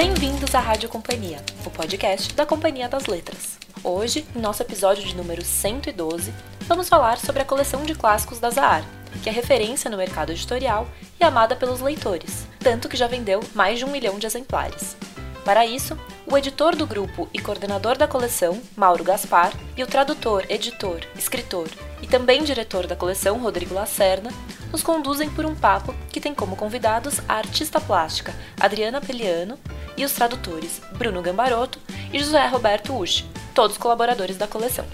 [0.00, 3.58] Bem-vindos à Rádio Companhia, o podcast da Companhia das Letras.
[3.82, 6.32] Hoje, em nosso episódio de número 112,
[6.68, 8.84] vamos falar sobre a coleção de clássicos da Zahar,
[9.24, 10.86] que é referência no mercado editorial
[11.18, 14.96] e amada pelos leitores, tanto que já vendeu mais de um milhão de exemplares.
[15.48, 20.44] Para isso, o editor do grupo e coordenador da coleção, Mauro Gaspar, e o tradutor,
[20.46, 21.70] editor, escritor
[22.02, 24.30] e também diretor da coleção, Rodrigo Lacerna,
[24.70, 29.58] nos conduzem por um papo que tem como convidados a artista plástica Adriana Peliano
[29.96, 31.80] e os tradutores Bruno Gambarotto
[32.12, 33.24] e José Roberto Uchi,
[33.54, 34.84] todos colaboradores da coleção.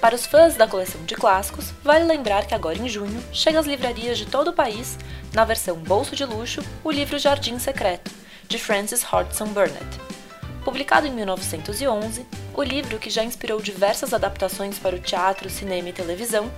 [0.00, 3.66] Para os fãs da coleção de clássicos, vale lembrar que agora em junho chega às
[3.66, 4.98] livrarias de todo o país,
[5.34, 10.00] na versão bolso de luxo, o livro Jardim Secreto, de Francis Hodgson Burnett.
[10.64, 15.92] Publicado em 1911, o livro, que já inspirou diversas adaptações para o teatro, cinema e
[15.92, 16.50] televisão,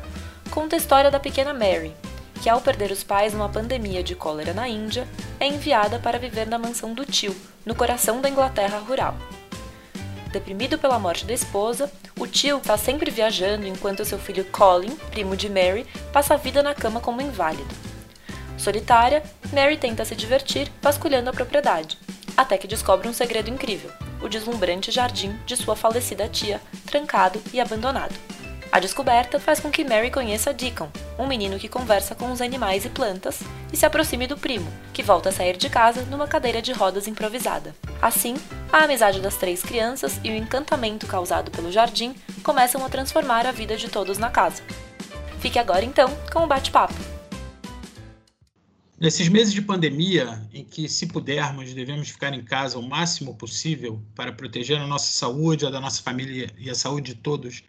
[0.51, 1.93] conta a história da pequena Mary,
[2.43, 5.09] que ao perder os pais numa pandemia de cólera na Índia,
[5.41, 9.17] é enviada para viver na mansão do tio, no coração da Inglaterra rural.
[10.31, 15.37] Deprimido pela morte da esposa, o tio está sempre viajando enquanto seu filho Colin, primo
[15.37, 17.75] de Mary, passa a vida na cama como inválido.
[18.57, 21.99] Solitária, Mary tenta se divertir vasculhando a propriedade,
[22.37, 23.91] até que descobre um segredo incrível:
[24.23, 28.15] o deslumbrante jardim de sua falecida tia, trancado e abandonado.
[28.73, 32.85] A descoberta faz com que Mary conheça Deacon, um menino que conversa com os animais
[32.85, 33.41] e plantas,
[33.73, 37.07] e se aproxime do primo, que volta a sair de casa numa cadeira de rodas
[37.07, 37.75] improvisada.
[38.03, 38.37] Assim,
[38.73, 43.53] a amizade das três crianças e o encantamento causado pelo jardim começam a transformar a
[43.53, 44.63] vida de todos na casa.
[45.41, 47.16] Fique agora então com o bate-papo.
[48.99, 54.03] Nesses meses de pandemia, em que, se pudermos, devemos ficar em casa o máximo possível
[54.15, 57.63] para proteger a nossa saúde, a da nossa família e a saúde de todos,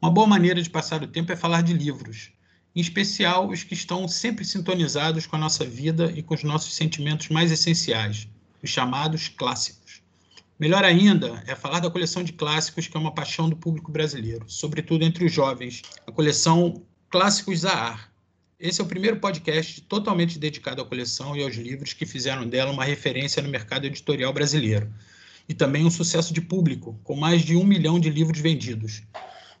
[0.00, 2.30] uma boa maneira de passar o tempo é falar de livros,
[2.76, 6.74] em especial os que estão sempre sintonizados com a nossa vida e com os nossos
[6.74, 8.28] sentimentos mais essenciais,
[8.62, 10.02] os chamados clássicos.
[10.60, 14.44] Melhor ainda é falar da coleção de clássicos que é uma paixão do público brasileiro,
[14.46, 18.13] sobretudo entre os jovens, a coleção Clássicos Zahar.
[18.64, 22.72] Esse é o primeiro podcast totalmente dedicado à coleção e aos livros que fizeram dela
[22.72, 24.90] uma referência no mercado editorial brasileiro.
[25.46, 29.02] E também um sucesso de público, com mais de um milhão de livros vendidos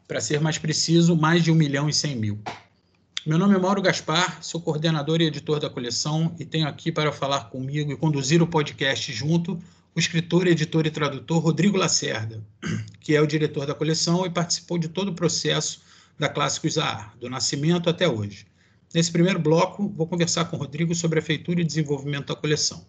[0.08, 2.40] para ser mais preciso, mais de 1 milhão e 100 mil.
[3.26, 7.12] Meu nome é Mauro Gaspar, sou coordenador e editor da coleção e tenho aqui para
[7.12, 9.62] falar comigo e conduzir o podcast junto
[9.94, 12.42] o escritor, editor e tradutor Rodrigo Lacerda,
[13.00, 15.82] que é o diretor da coleção e participou de todo o processo
[16.18, 18.46] da Clássicos Zahar, do nascimento até hoje.
[18.94, 22.86] Nesse primeiro bloco, vou conversar com o Rodrigo sobre a feitura e desenvolvimento da coleção.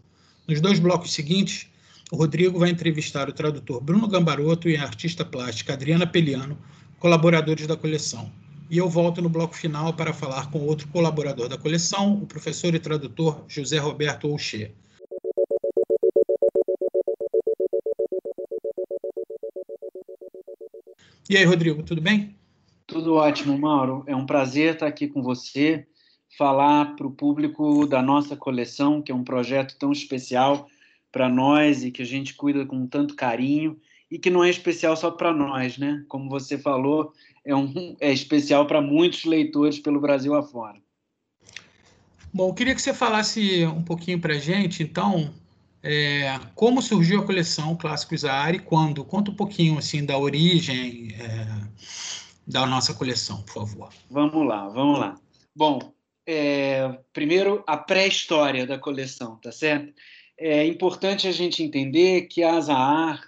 [0.47, 1.67] Nos dois blocos seguintes,
[2.11, 6.59] o Rodrigo vai entrevistar o tradutor Bruno Gambaroto e a artista plástica Adriana Peliano
[6.99, 8.31] colaboradores da coleção.
[8.69, 12.75] E eu volto no bloco final para falar com outro colaborador da coleção, o professor
[12.75, 14.72] e tradutor José Roberto Oucher.
[21.27, 22.35] E aí, Rodrigo, tudo bem?
[22.85, 24.03] Tudo ótimo, Mauro.
[24.05, 25.85] É um prazer estar aqui com você,
[26.38, 30.68] falar para o público da nossa coleção, que é um projeto tão especial
[31.12, 33.79] para nós e que a gente cuida com tanto carinho
[34.12, 36.03] e que não é especial só para nós, né?
[36.07, 37.13] Como você falou,
[37.44, 40.78] é, um, é especial para muitos leitores pelo Brasil afora.
[42.34, 45.34] Bom, eu queria que você falasse um pouquinho para a gente, então,
[45.81, 49.06] é, como surgiu a coleção Clássicos Ari e quando?
[49.06, 51.47] Conta um pouquinho assim da origem é,
[52.46, 53.90] da nossa coleção, por favor.
[54.09, 55.17] Vamos lá, vamos lá.
[55.56, 55.79] Bom,
[56.28, 59.94] é, primeiro a pré-história da coleção, tá certo?
[60.38, 63.22] É importante a gente entender que a Azahar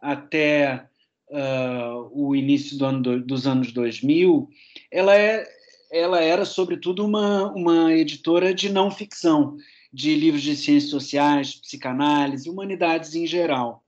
[0.00, 0.86] até
[1.30, 4.48] uh, o início do ano, dos anos 2000,
[4.90, 5.46] ela, é,
[5.90, 9.56] ela era, sobretudo, uma, uma editora de não ficção,
[9.92, 13.82] de livros de ciências sociais, psicanálise, humanidades em geral.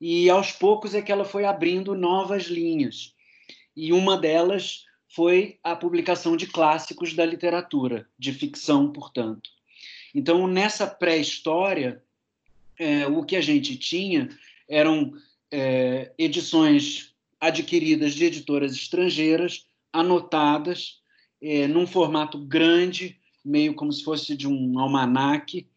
[0.00, 3.14] E aos poucos é que ela foi abrindo novas linhas.
[3.76, 9.48] E uma delas foi a publicação de clássicos da literatura, de ficção, portanto.
[10.12, 12.02] Então, nessa pré-história,
[12.78, 14.28] é, o que a gente tinha
[14.68, 15.12] eram
[15.50, 21.00] é, edições adquiridas de editoras estrangeiras, anotadas,
[21.40, 25.68] é, num formato grande, meio como se fosse de um almanaque,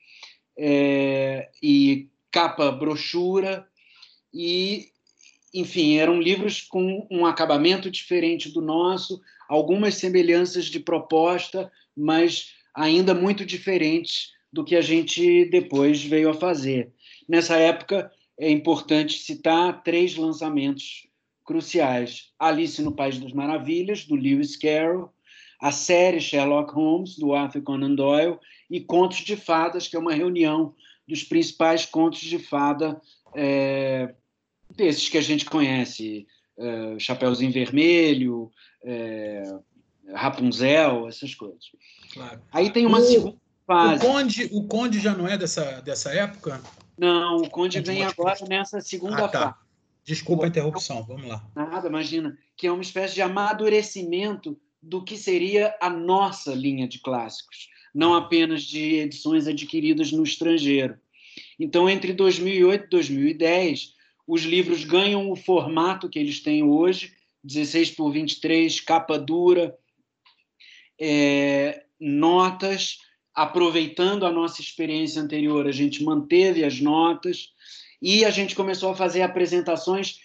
[0.57, 3.68] é, e capa brochura,
[4.34, 4.92] e,
[5.59, 9.19] enfim, eram livros com um acabamento diferente do nosso,
[9.50, 16.33] algumas semelhanças de proposta, mas ainda muito diferentes do que a gente depois veio a
[16.33, 16.92] fazer.
[17.27, 21.07] Nessa época, é importante citar três lançamentos
[21.44, 25.12] cruciais: Alice no País das Maravilhas, do Lewis Carroll,
[25.60, 28.38] a série Sherlock Holmes, do Arthur Conan Doyle,
[28.69, 30.75] e Contos de Fadas, que é uma reunião
[31.07, 33.01] dos principais contos de fada
[33.33, 34.13] é,
[34.77, 36.27] desses que a gente conhece,
[36.57, 38.51] é, Chapeuzinho Vermelho,
[38.83, 39.44] é,
[40.13, 41.65] Rapunzel, essas coisas.
[42.13, 42.41] Claro.
[42.51, 44.06] Aí tem uma o, segunda fase.
[44.06, 46.62] O Conde, o Conde já não é dessa, dessa época?
[46.97, 49.39] Não, o Conde, vem agora nessa segunda ah, tá.
[49.39, 49.68] fase.
[50.06, 51.45] Desculpa a interrupção, vamos lá.
[51.53, 52.38] Nada, imagina.
[52.56, 58.13] Que é uma espécie de amadurecimento do que seria a nossa linha de clássicos, não
[58.13, 60.97] apenas de edições adquiridas no estrangeiro.
[61.59, 63.97] Então, entre 2008 e 2010,
[64.27, 67.13] os livros ganham o formato que eles têm hoje,
[67.44, 69.75] 16 por 23, capa dura,
[71.00, 72.97] é, notas,
[73.33, 77.53] aproveitando a nossa experiência anterior, a gente manteve as notas
[78.01, 80.19] e a gente começou a fazer apresentações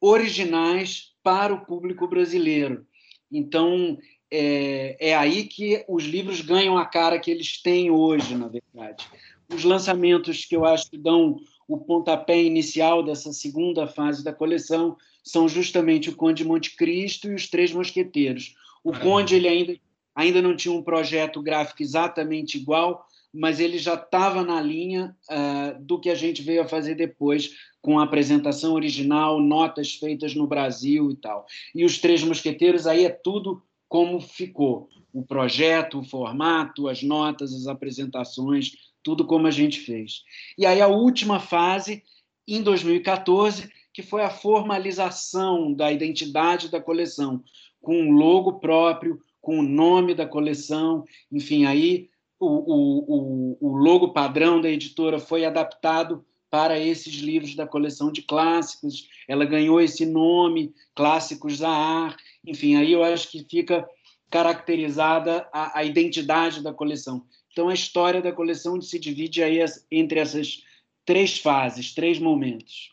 [0.00, 2.86] originais para o público brasileiro.
[3.30, 3.98] Então,
[4.30, 9.06] é, é, aí que os livros ganham a cara que eles têm hoje, na verdade.
[9.52, 11.36] Os lançamentos que eu acho que dão
[11.68, 17.28] o pontapé inicial dessa segunda fase da coleção são justamente o Conde de Monte Cristo
[17.28, 18.54] e os Três Mosqueteiros.
[18.82, 18.92] O.
[18.92, 19.76] Conde ele ainda,
[20.14, 25.82] ainda não tinha um projeto gráfico exatamente igual, mas ele já estava na linha uh,
[25.82, 27.50] do que a gente veio a fazer depois,
[27.80, 31.46] com a apresentação original, notas feitas no Brasil e tal.
[31.74, 33.62] E os Três Mosqueteiros, aí é tudo
[33.92, 34.88] como ficou.
[35.12, 38.72] O projeto, o formato, as notas, as apresentações,
[39.02, 40.22] tudo como a gente fez.
[40.56, 42.02] E aí a última fase,
[42.48, 47.44] em 2014, que foi a formalização da identidade da coleção,
[47.82, 52.08] com um logo próprio, com o nome da coleção, enfim, aí
[52.40, 58.22] o, o, o, logo padrão da editora foi adaptado para esses livros da coleção de
[58.22, 63.86] clássicos, ela ganhou esse nome, Clássicos Zahar, enfim, aí eu acho que fica
[64.30, 67.26] caracterizada a, a identidade da coleção.
[67.52, 69.58] Então, a história da coleção se divide aí
[69.90, 70.62] entre essas
[71.04, 72.92] três fases, três momentos.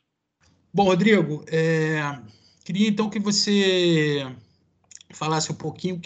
[0.73, 2.01] Bom, Rodrigo, é,
[2.65, 4.25] queria então que você
[5.11, 6.01] falasse um pouquinho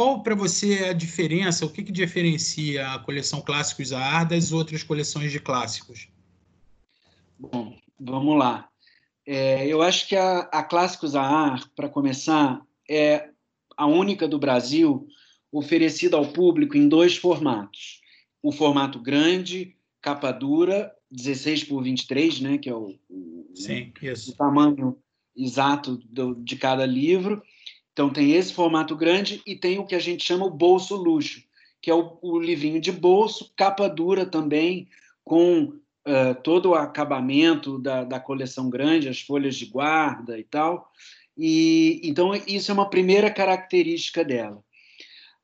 [0.00, 4.50] qual para você é a diferença, o que, que diferencia a coleção Clássicos AR das
[4.50, 6.08] outras coleções de clássicos?
[7.38, 8.69] Bom, vamos lá.
[9.32, 13.28] É, eu acho que a, a Clássicos AR, para começar, é
[13.76, 15.06] a única do Brasil
[15.52, 18.00] oferecida ao público em dois formatos.
[18.42, 24.32] O formato grande, capa dura, 16 por 23, né, que é o, o, Sim, o
[24.36, 24.96] tamanho
[25.36, 27.40] exato do, de cada livro,
[27.92, 31.42] então, tem esse formato grande e tem o que a gente chama o bolso luxo,
[31.82, 34.88] que é o, o livrinho de bolso, capa dura também,
[35.22, 35.74] com
[36.10, 40.90] uh, todo o acabamento da, da coleção grande, as folhas de guarda e tal.
[41.36, 44.62] E Então, isso é uma primeira característica dela.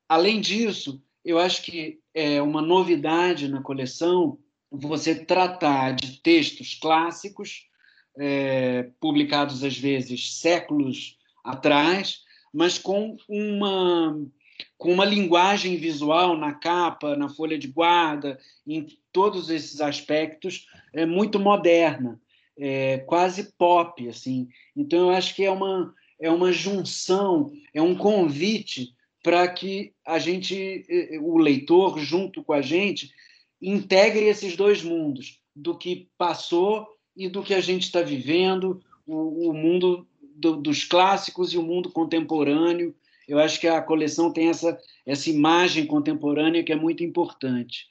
[0.09, 4.39] Além disso, eu acho que é uma novidade na coleção
[4.71, 7.67] você tratar de textos clássicos,
[8.19, 12.21] é, publicados às vezes séculos atrás,
[12.53, 14.19] mas com uma
[14.79, 21.07] com uma linguagem visual na capa, na folha de guarda, em todos esses aspectos, é
[21.07, 22.21] muito moderna,
[22.59, 24.49] é quase pop, assim.
[24.77, 30.19] Então eu acho que é uma é uma junção, é um convite para que a
[30.19, 30.87] gente,
[31.21, 33.11] o leitor, junto com a gente,
[33.61, 36.87] integre esses dois mundos, do que passou
[37.17, 41.63] e do que a gente está vivendo, o, o mundo do, dos clássicos e o
[41.63, 42.95] mundo contemporâneo.
[43.27, 47.87] Eu acho que a coleção tem essa, essa imagem contemporânea que é muito importante.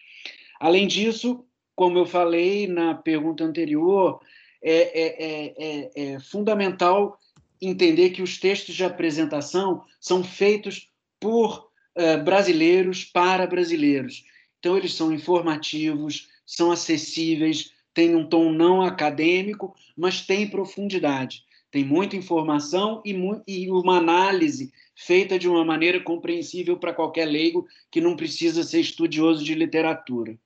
[0.60, 4.22] Além disso, como eu falei na pergunta anterior,
[4.62, 7.20] é, é, é, é, fundamental
[7.62, 10.90] entender que os textos de apresentação são feitos
[11.20, 14.24] por uh, brasileiros para brasileiros.
[14.60, 21.84] Então, eles são informativos, são acessíveis, têm um tom não acadêmico, mas têm profundidade tem
[21.84, 23.14] muita informação e,
[23.46, 28.80] e uma análise feita de uma maneira compreensível para qualquer leigo que não precisa ser
[28.80, 30.40] estudioso de literatura.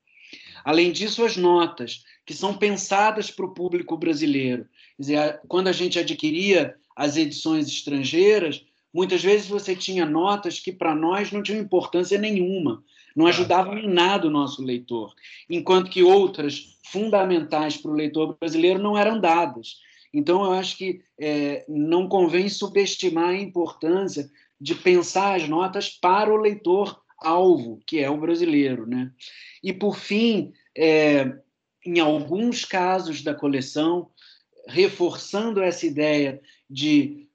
[0.66, 4.66] Além disso, as notas, que são pensadas para o público brasileiro.
[4.98, 10.72] Quer dizer, quando a gente adquiria as edições estrangeiras, muitas vezes você tinha notas que
[10.72, 12.84] para nós não tinham importância nenhuma,
[13.16, 15.14] não ajudavam em nada o nosso leitor,
[15.48, 19.88] enquanto que outras fundamentais para o leitor brasileiro não eram dadas.
[20.14, 26.34] Então, eu acho que é, não convém subestimar a importância de pensar as notas para
[26.34, 28.88] o leitor alvo, que é o brasileiro.
[28.88, 29.12] Né?
[29.64, 31.38] E, por fim, é,
[31.86, 34.10] em alguns casos da coleção,
[34.68, 37.28] reforçando essa ideia de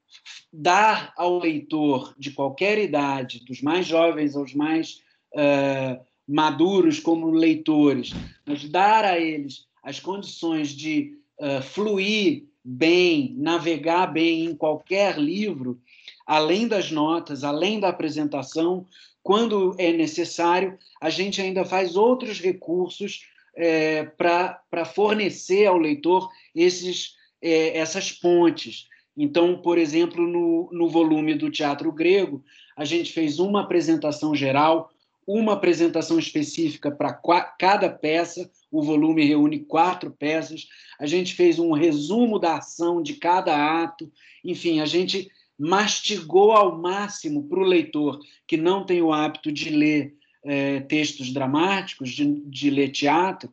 [0.52, 5.02] dar ao leitor de qualquer idade, dos mais jovens aos mais
[5.34, 8.12] uh, maduros como leitores,
[8.46, 15.78] mas dar a eles as condições de uh, fluir bem, navegar bem em qualquer livro,
[16.26, 18.86] além das notas, além da apresentação,
[19.22, 27.14] quando é necessário, a gente ainda faz outros recursos é, para fornecer ao leitor esses,
[27.40, 28.86] é, essas pontes.
[29.16, 32.44] Então, por exemplo, no, no volume do Teatro Grego,
[32.76, 34.90] a gente fez uma apresentação geral,
[35.26, 37.12] uma apresentação específica para
[37.58, 38.50] cada peça.
[38.70, 40.66] O volume reúne quatro peças.
[40.98, 44.10] A gente fez um resumo da ação de cada ato.
[44.44, 49.70] Enfim, a gente mastigou ao máximo para o leitor que não tem o hábito de
[49.70, 50.14] ler
[50.44, 53.50] é, textos dramáticos, de, de ler teatro,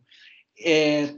[0.59, 1.15] é,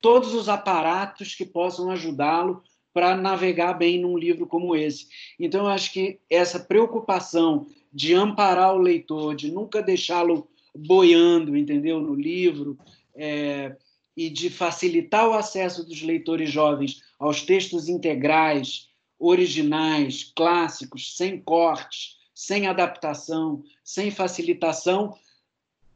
[0.00, 2.62] todos os aparatos que possam ajudá-lo
[2.92, 5.06] para navegar bem num livro como esse.
[5.38, 12.00] Então, eu acho que essa preocupação de amparar o leitor, de nunca deixá-lo boiando, entendeu,
[12.00, 12.78] no livro,
[13.14, 13.76] é,
[14.16, 22.16] e de facilitar o acesso dos leitores jovens aos textos integrais, originais, clássicos, sem cortes,
[22.34, 25.14] sem adaptação, sem facilitação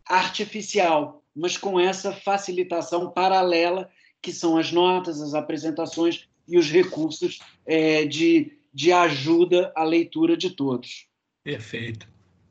[0.07, 7.41] artificial, mas com essa facilitação paralela que são as notas, as apresentações e os recursos
[7.67, 11.07] é, de, de ajuda à leitura de todos.
[11.43, 12.07] Perfeito.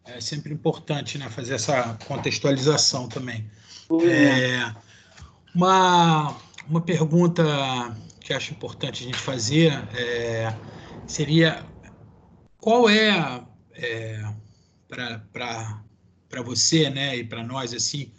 [0.05, 3.49] É sempre importante né, fazer essa contextualização também.
[4.05, 4.55] É.
[4.55, 4.75] é,
[5.55, 7.43] uma, uma pergunta
[8.19, 10.55] que acho importante a gente fazer é,
[11.05, 11.65] seria
[12.57, 14.23] qual é, é
[14.89, 18.11] para você né, e para nós assim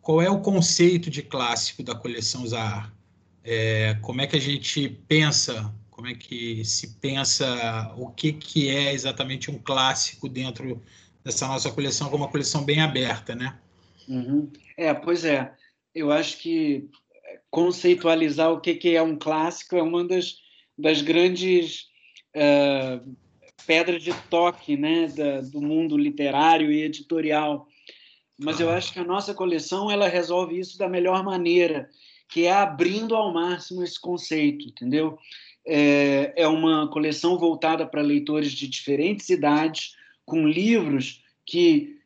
[0.00, 2.92] qual é o conceito de clássico da coleção Zahar?
[3.44, 8.68] É, como é que a gente pensa, como é que se pensa o que, que
[8.68, 10.82] é exatamente um clássico dentro
[11.24, 13.58] dessa nossa coleção, é uma coleção bem aberta, né?
[14.08, 14.50] Uhum.
[14.76, 15.52] É, pois é.
[15.94, 16.88] Eu acho que
[17.50, 20.36] conceitualizar o que, que é um clássico é uma das,
[20.78, 21.88] das grandes
[22.36, 23.16] uh,
[23.66, 27.68] pedras de toque né, da, do mundo literário e editorial.
[28.38, 31.90] Mas eu acho que a nossa coleção ela resolve isso da melhor maneira
[32.30, 35.18] que é abrindo ao máximo esse conceito, entendeu?
[35.66, 41.98] É, é uma coleção voltada para leitores de diferentes idades, com livros que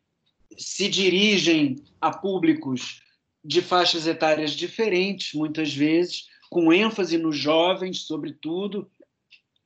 [0.56, 3.02] se dirigem a públicos
[3.44, 8.90] de faixas etárias diferentes, muitas vezes, com ênfase nos jovens, sobretudo,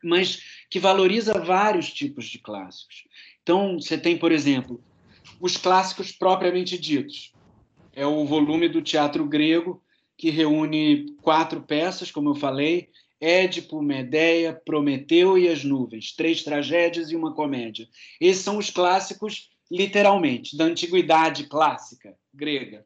[0.03, 3.05] mas que valoriza vários tipos de clássicos.
[3.43, 4.83] Então, você tem, por exemplo,
[5.41, 7.33] os clássicos propriamente ditos.
[7.95, 9.83] É o volume do teatro grego,
[10.19, 12.89] que reúne quatro peças, como eu falei:
[13.21, 17.89] Édipo, Medeia, Prometeu e as Nuvens, três tragédias e uma comédia.
[18.21, 22.85] Esses são os clássicos, literalmente, da antiguidade clássica grega.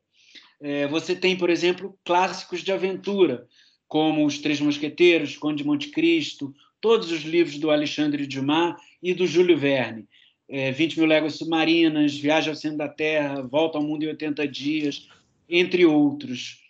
[0.60, 3.48] É, você tem, por exemplo, clássicos de aventura,
[3.88, 9.12] como Os Três Mosqueteiros, Conde de Monte Cristo, todos os livros do Alexandre Dumas e
[9.12, 10.06] do Júlio Verne.
[10.48, 14.46] É, 20 Mil Léguas Submarinas, Viagem ao Centro da Terra, Volta ao Mundo em 80
[14.46, 15.08] Dias,
[15.48, 16.61] entre outros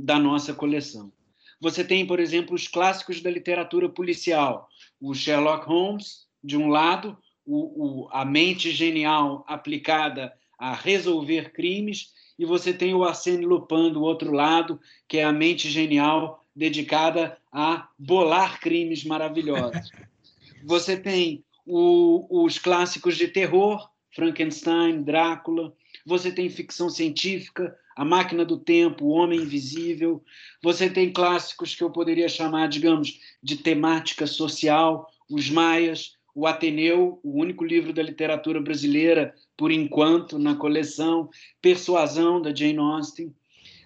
[0.00, 1.12] da nossa coleção.
[1.60, 4.68] Você tem, por exemplo, os clássicos da literatura policial,
[5.00, 12.12] o Sherlock Holmes, de um lado, o, o, a mente genial aplicada a resolver crimes,
[12.38, 17.38] e você tem o Arsène Lupin do outro lado, que é a mente genial dedicada
[17.52, 19.90] a bolar crimes maravilhosos.
[20.64, 25.74] Você tem o, os clássicos de terror, Frankenstein, Drácula.
[26.06, 30.22] Você tem ficção científica, a Máquina do Tempo, O Homem Invisível.
[30.62, 37.20] Você tem clássicos que eu poderia chamar, digamos, de temática social, Os Maias, O Ateneu,
[37.22, 41.28] o único livro da literatura brasileira, por enquanto, na coleção,
[41.60, 43.34] Persuasão, da Jane Austen.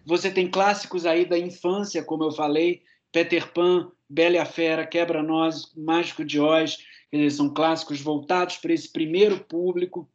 [0.07, 4.87] Você tem clássicos aí da infância, como eu falei, Peter Pan, Bela e a Fera,
[4.87, 6.79] Quebra-Nós, Mágico de Oz,
[7.13, 10.09] dizer, são clássicos voltados para esse primeiro público.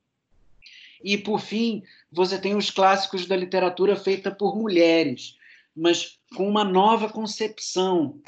[1.04, 5.36] E, por fim, você tem os clássicos da literatura feita por mulheres,
[5.76, 8.20] mas com uma nova concepção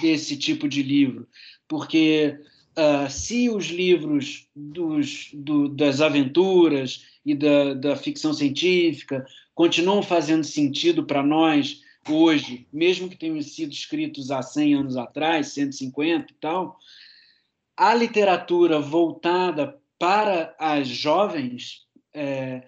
[0.00, 1.26] desse tipo de livro.
[1.66, 2.38] Porque
[2.76, 10.44] uh, se os livros dos, do, das aventuras e da, da ficção científica continuam fazendo
[10.44, 16.36] sentido para nós hoje, mesmo que tenham sido escritos há 100 anos atrás, 150 e
[16.36, 16.78] tal,
[17.76, 21.87] a literatura voltada para as jovens
[22.18, 22.62] é,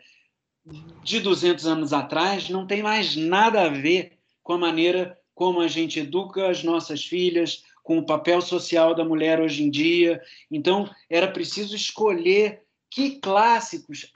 [1.03, 5.69] de 200 anos atrás não tem mais nada a ver com a maneira como a
[5.69, 10.23] gente educa as nossas filhas, com o papel social da mulher hoje em dia.
[10.51, 14.11] Então, era preciso escolher que clássicos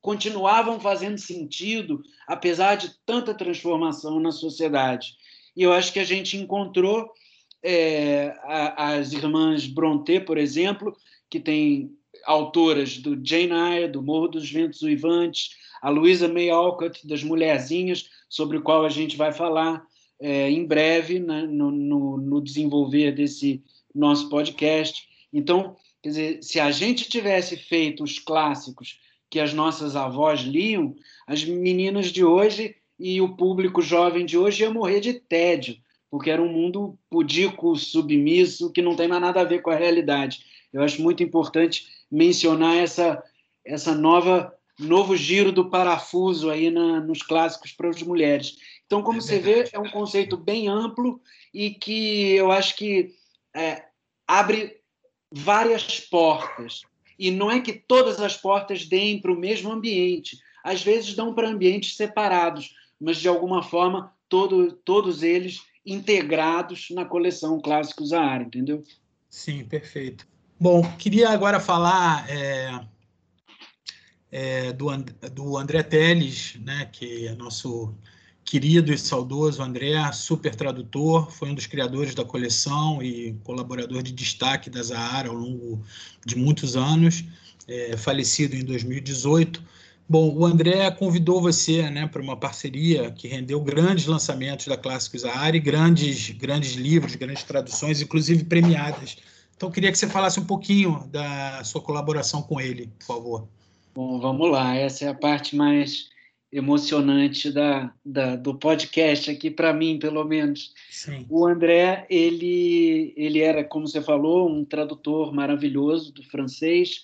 [0.00, 5.14] continuavam fazendo sentido, apesar de tanta transformação na sociedade.
[5.56, 7.10] E eu acho que a gente encontrou
[7.62, 8.34] é,
[8.76, 10.96] as irmãs Brontë, por exemplo,
[11.30, 17.06] que tem autoras do Jane Eyre, do Morro dos Ventos Uivantes, a Louisa May Alcott,
[17.06, 19.86] das Mulherzinhas, sobre o qual a gente vai falar
[20.20, 23.62] é, em breve né, no, no, no, desenvolver desse
[23.94, 25.08] nosso podcast.
[25.32, 28.98] Então, quer dizer, se a gente tivesse feito os clássicos
[29.30, 30.96] que as nossas avós liam,
[31.26, 35.76] as meninas de hoje e o público jovem de hoje ia morrer de tédio,
[36.10, 39.76] porque era um mundo pudico, submisso, que não tem mais nada a ver com a
[39.76, 40.40] realidade.
[40.72, 43.22] Eu acho muito importante mencionar essa,
[43.64, 48.56] essa nova novo giro do parafuso aí na, nos clássicos para as mulheres.
[48.86, 51.20] Então, como é você vê, é um conceito bem amplo
[51.52, 53.14] e que eu acho que
[53.54, 53.84] é,
[54.26, 54.80] abre
[55.30, 56.82] várias portas.
[57.18, 60.38] E não é que todas as portas deem para o mesmo ambiente.
[60.62, 67.04] Às vezes dão para ambientes separados, mas de alguma forma todo, todos eles integrados na
[67.04, 68.84] coleção Clássicos Zahara, entendeu?
[69.28, 70.26] Sim, perfeito.
[70.60, 72.80] Bom, queria agora falar é,
[74.32, 74.88] é, do,
[75.32, 77.94] do André Teles, né, que é nosso
[78.44, 84.10] querido e saudoso André, super tradutor, foi um dos criadores da coleção e colaborador de
[84.10, 85.80] destaque da Zahara ao longo
[86.26, 87.24] de muitos anos,
[87.68, 89.62] é, falecido em 2018.
[90.08, 95.20] Bom, o André convidou você né, para uma parceria que rendeu grandes lançamentos da Clássicos
[95.20, 99.18] Zahara e grandes, grandes livros, grandes traduções, inclusive premiadas.
[99.58, 103.48] Então, queria que você falasse um pouquinho da sua colaboração com ele, por favor.
[103.92, 104.76] Bom, vamos lá.
[104.76, 106.10] Essa é a parte mais
[106.52, 110.72] emocionante da, da do podcast aqui para mim, pelo menos.
[110.88, 111.26] Sim.
[111.28, 117.02] O André, ele ele era, como você falou, um tradutor maravilhoso do francês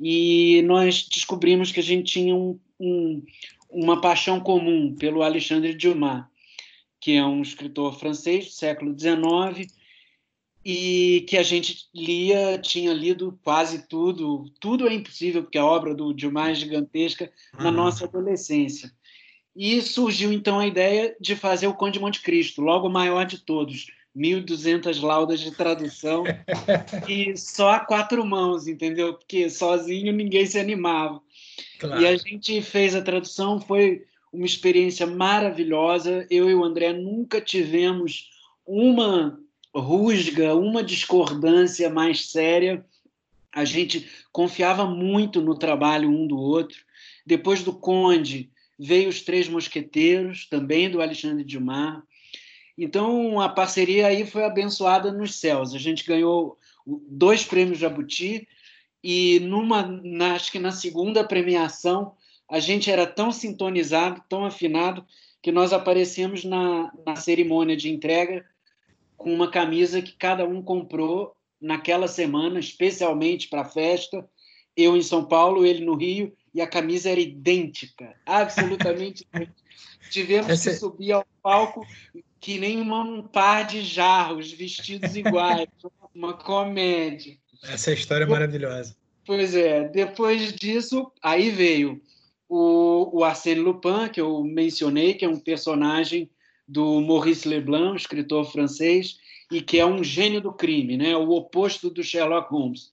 [0.00, 3.22] e nós descobrimos que a gente tinha um, um,
[3.70, 6.24] uma paixão comum pelo Alexandre Dumas,
[7.00, 9.72] que é um escritor francês do século XIX
[10.64, 14.50] e que a gente lia, tinha lido quase tudo.
[14.58, 17.72] Tudo é impossível, porque a obra do Dumas é gigantesca na uhum.
[17.72, 18.90] nossa adolescência.
[19.54, 23.26] E surgiu então a ideia de fazer o Conde de Monte Cristo, logo o maior
[23.26, 26.24] de todos, 1.200 laudas de tradução
[27.06, 29.14] e só a quatro mãos, entendeu?
[29.14, 31.20] Porque sozinho ninguém se animava.
[31.78, 32.00] Claro.
[32.00, 36.26] E a gente fez a tradução, foi uma experiência maravilhosa.
[36.30, 38.30] Eu e o André nunca tivemos
[38.66, 39.38] uma
[39.74, 42.84] rusga, uma discordância mais séria.
[43.52, 46.78] A gente confiava muito no trabalho um do outro.
[47.26, 52.02] Depois do Conde, veio os Três Mosqueteiros, também do Alexandre Dumas.
[52.76, 55.74] Então, a parceria aí foi abençoada nos céus.
[55.74, 58.48] A gente ganhou dois prêmios Jabuti
[59.02, 62.14] e numa, na, acho que na segunda premiação,
[62.50, 65.04] a gente era tão sintonizado, tão afinado,
[65.40, 68.44] que nós aparecemos na, na cerimônia de entrega
[69.16, 74.28] com uma camisa que cada um comprou naquela semana, especialmente para a festa.
[74.76, 79.64] Eu em São Paulo, ele no Rio, e a camisa era idêntica, absolutamente idêntica.
[80.10, 80.70] Tivemos Essa...
[80.70, 81.86] que subir ao palco
[82.40, 85.66] que nem um par de jarros vestidos iguais,
[86.14, 87.38] uma comédia.
[87.62, 88.94] Essa história é maravilhosa.
[89.24, 92.02] Pois é, depois disso, aí veio
[92.48, 96.30] o, o Arsène Lupin, que eu mencionei, que é um personagem
[96.66, 99.18] do Maurice Leblanc, escritor francês,
[99.50, 101.16] e que é um gênio do crime, né?
[101.16, 102.92] o oposto do Sherlock Holmes.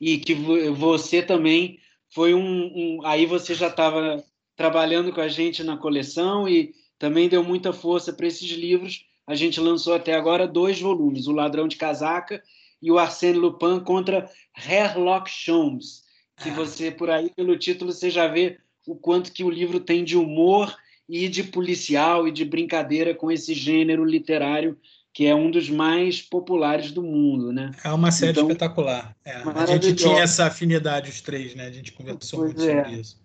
[0.00, 2.40] E que você também foi um.
[2.40, 4.22] um aí você já estava
[4.56, 9.04] trabalhando com a gente na coleção e também deu muita força para esses livros.
[9.26, 12.42] A gente lançou até agora dois volumes: O Ladrão de Casaca
[12.80, 16.04] e o Arsène Lupin contra Sherlock Holmes.
[16.40, 20.04] Que você, por aí, pelo título, você já vê o quanto que o livro tem
[20.04, 20.74] de humor
[21.08, 24.78] e de policial e de brincadeira com esse gênero literário
[25.12, 27.72] que é um dos mais populares do mundo, né?
[27.82, 29.16] É uma série então, espetacular.
[29.24, 31.66] É, a gente tinha essa afinidade os três, né?
[31.66, 32.84] A gente conversou pois muito é.
[32.84, 33.20] sobre isso.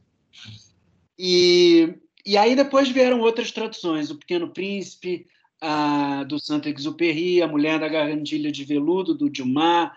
[1.20, 1.94] E,
[2.26, 5.28] e aí depois vieram outras traduções, O Pequeno Príncipe,
[5.62, 9.92] a, do Saint-Exupéry, A Mulher da Gargantilha de Veludo, do Dumas,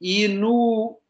[0.00, 1.00] e, no,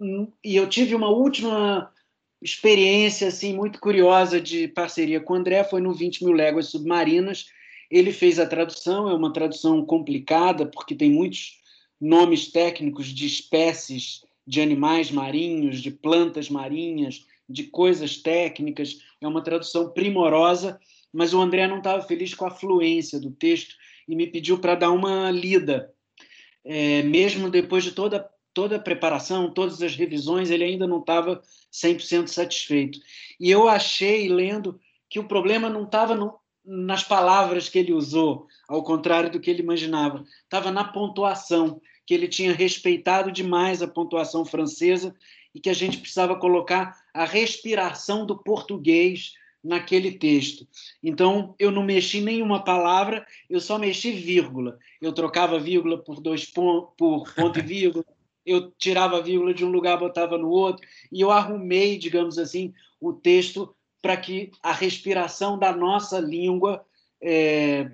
[0.43, 1.93] e eu tive uma última
[2.43, 7.47] experiência assim muito curiosa de parceria com o André foi no 20 mil léguas submarinas.
[7.91, 11.59] Ele fez a tradução, é uma tradução complicada porque tem muitos
[12.01, 18.99] nomes técnicos de espécies de animais marinhos, de plantas marinhas, de coisas técnicas.
[19.21, 20.81] É uma tradução primorosa,
[21.13, 23.75] mas o André não estava feliz com a fluência do texto
[24.09, 25.93] e me pediu para dar uma lida,
[26.65, 28.29] é, mesmo depois de toda
[28.61, 31.41] toda a preparação, todas as revisões, ele ainda não estava
[31.73, 32.99] 100% satisfeito.
[33.41, 38.83] E eu achei, lendo, que o problema não estava nas palavras que ele usou, ao
[38.83, 44.45] contrário do que ele imaginava, estava na pontuação, que ele tinha respeitado demais a pontuação
[44.45, 45.17] francesa
[45.55, 49.33] e que a gente precisava colocar a respiração do português
[49.65, 50.69] naquele texto.
[51.03, 54.79] Então, eu não mexi nenhuma palavra, eu só mexi vírgula.
[55.01, 58.05] Eu trocava vírgula por dois pontos, por ponto e vírgula,
[58.45, 63.13] eu tirava vírgula de um lugar, botava no outro, e eu arrumei, digamos assim, o
[63.13, 66.85] texto para que a respiração da nossa língua
[67.23, 67.91] é,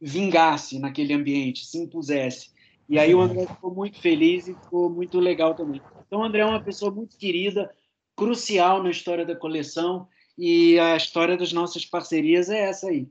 [0.00, 2.50] vingasse naquele ambiente, se impusesse.
[2.88, 5.80] E aí o André ficou muito feliz e ficou muito legal também.
[6.06, 7.70] Então, o André é uma pessoa muito querida,
[8.16, 13.08] crucial na história da coleção, e a história das nossas parcerias é essa aí.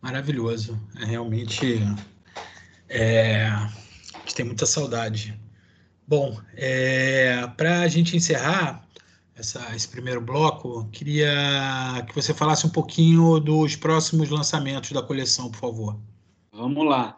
[0.00, 0.78] Maravilhoso.
[1.00, 1.80] É realmente.
[2.88, 5.38] É, a gente tem muita saudade.
[6.08, 8.82] Bom, é, para a gente encerrar
[9.36, 15.50] essa, esse primeiro bloco, queria que você falasse um pouquinho dos próximos lançamentos da coleção,
[15.50, 16.00] por favor.
[16.50, 17.16] Vamos lá.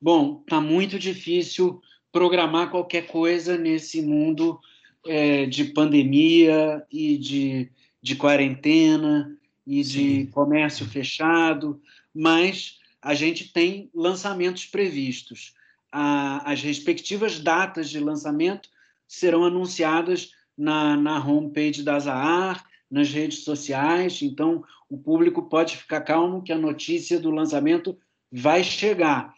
[0.00, 4.58] Bom, tá muito difícil programar qualquer coisa nesse mundo
[5.06, 7.70] é, de pandemia e de
[8.02, 11.80] de quarentena e de comércio fechado,
[12.12, 15.54] mas a gente tem lançamentos previstos.
[15.92, 18.68] As respectivas datas de lançamento
[19.06, 26.02] serão anunciadas na, na homepage da Zahar, nas redes sociais, então o público pode ficar
[26.02, 27.96] calmo que a notícia do lançamento
[28.30, 29.34] vai chegar,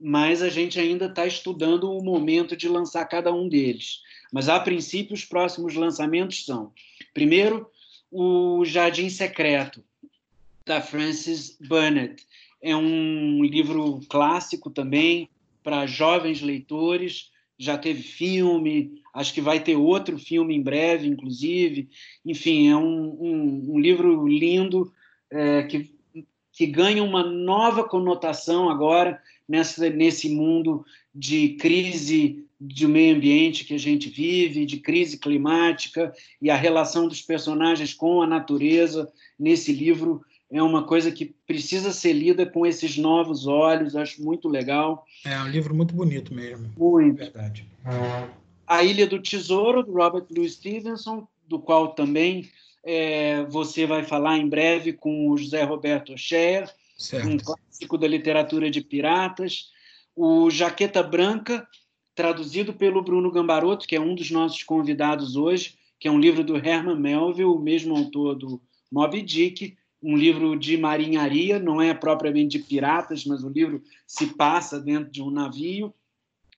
[0.00, 4.00] mas a gente ainda está estudando o momento de lançar cada um deles.
[4.32, 6.72] Mas, a princípio, os próximos lançamentos são,
[7.12, 7.70] primeiro,
[8.10, 9.82] o Jardim Secreto,
[10.64, 12.26] da Frances Burnett.
[12.62, 15.28] É um livro clássico também
[15.64, 17.30] para jovens leitores.
[17.58, 21.88] Já teve filme, acho que vai ter outro filme em breve, inclusive.
[22.24, 24.92] Enfim, é um, um, um livro lindo
[25.30, 25.90] é, que,
[26.52, 33.74] que ganha uma nova conotação agora nessa, nesse mundo de crise do meio ambiente que
[33.74, 39.72] a gente vive, de crise climática e a relação dos personagens com a natureza nesse
[39.72, 40.22] livro
[40.54, 45.04] é uma coisa que precisa ser lida com esses novos olhos, acho muito legal.
[45.24, 46.70] É um livro muito bonito mesmo.
[46.78, 47.16] Muito.
[47.16, 47.66] Verdade.
[48.64, 52.48] A Ilha do Tesouro, do Robert Louis Stevenson, do qual também
[52.84, 56.72] é, você vai falar em breve com o José Roberto Ocher,
[57.26, 59.72] um clássico da literatura de piratas.
[60.14, 61.66] O Jaqueta Branca,
[62.14, 66.44] traduzido pelo Bruno Gambaroto, que é um dos nossos convidados hoje, que é um livro
[66.44, 71.94] do Herman Melville, o mesmo autor do Moby Dick, um livro de marinharia, não é
[71.94, 75.94] propriamente de piratas, mas o livro se passa dentro de um navio.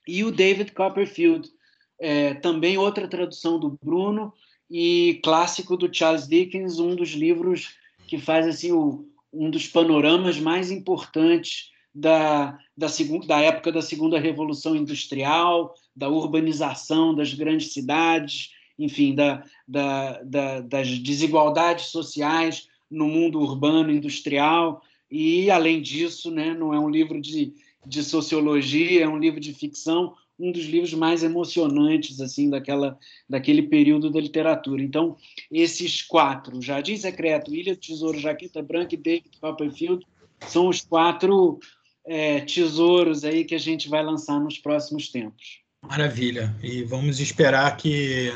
[0.07, 1.49] E o David Copperfield,
[1.97, 4.33] é, também outra tradução do Bruno
[4.69, 7.77] e clássico do Charles Dickens, um dos livros
[8.09, 12.89] que faz assim o, um dos panoramas mais importantes da, da,
[13.29, 20.61] da época da segunda revolução industrial, da urbanização das grandes cidades, enfim, da, da, da,
[20.63, 24.83] das desigualdades sociais no mundo urbano industrial.
[25.11, 27.53] E, além disso, né, não é um livro de,
[27.87, 33.63] de sociologia, é um livro de ficção, um dos livros mais emocionantes assim daquela daquele
[33.63, 34.83] período da literatura.
[34.83, 35.17] Então,
[35.51, 40.07] esses quatro, Jardim Secreto, Ilha do Tesouro, Jaqueta Branca e David Copperfield,
[40.47, 41.59] são os quatro
[42.07, 45.61] é, tesouros aí que a gente vai lançar nos próximos tempos.
[45.83, 46.55] Maravilha.
[46.63, 48.31] E vamos esperar que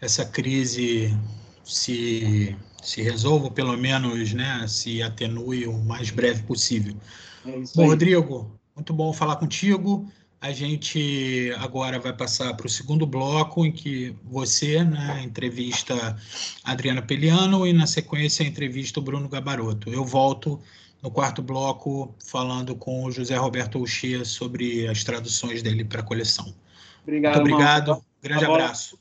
[0.00, 1.14] essa crise
[1.64, 6.94] se, se resolva, pelo menos né, se atenue o mais breve possível.
[7.46, 10.10] É bom, Rodrigo, muito bom falar contigo.
[10.40, 16.16] A gente agora vai passar para o segundo bloco, em que você né, entrevista
[16.62, 19.90] a Adriana Peliano e, na sequência, entrevista o Bruno Gabaroto.
[19.90, 20.60] Eu volto
[21.02, 26.04] no quarto bloco falando com o José Roberto Uxia sobre as traduções dele para a
[26.04, 26.54] coleção.
[27.02, 27.40] Obrigado.
[27.40, 28.04] Muito obrigado.
[28.22, 28.98] Grande abraço.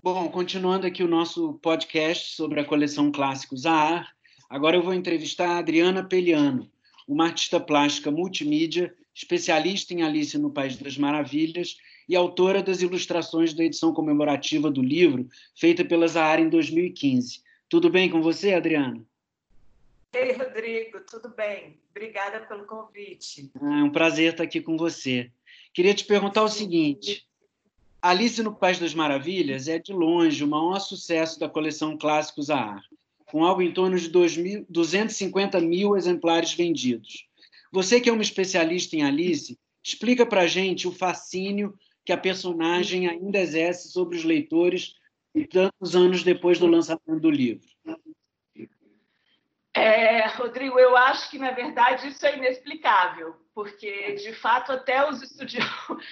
[0.00, 4.14] Bom, continuando aqui o nosso podcast sobre a coleção Clássicos AR,
[4.48, 6.70] agora eu vou entrevistar a Adriana Peliano,
[7.06, 13.52] uma artista plástica multimídia, especialista em Alice no País das Maravilhas e autora das ilustrações
[13.52, 17.42] da edição comemorativa do livro, feita pela Zahara em 2015.
[17.68, 19.04] Tudo bem com você, Adriana?
[20.14, 21.76] Ei, Rodrigo, tudo bem?
[21.90, 23.50] Obrigada pelo convite.
[23.60, 25.30] Ah, é um prazer estar aqui com você.
[25.74, 27.27] Queria te perguntar o seguinte:
[28.00, 32.82] Alice no País das Maravilhas é, de longe, o maior sucesso da coleção Clássicos Zahar.
[33.26, 37.26] com algo em torno de 2, 250 mil exemplares vendidos.
[37.72, 42.16] Você que é uma especialista em Alice, explica para a gente o fascínio que a
[42.16, 44.94] personagem ainda exerce sobre os leitores
[45.50, 47.68] tantos anos depois do lançamento do livro.
[49.74, 55.22] É, Rodrigo, eu acho que, na verdade, isso é inexplicável, porque, de fato, até os,
[55.22, 56.02] estudiosos,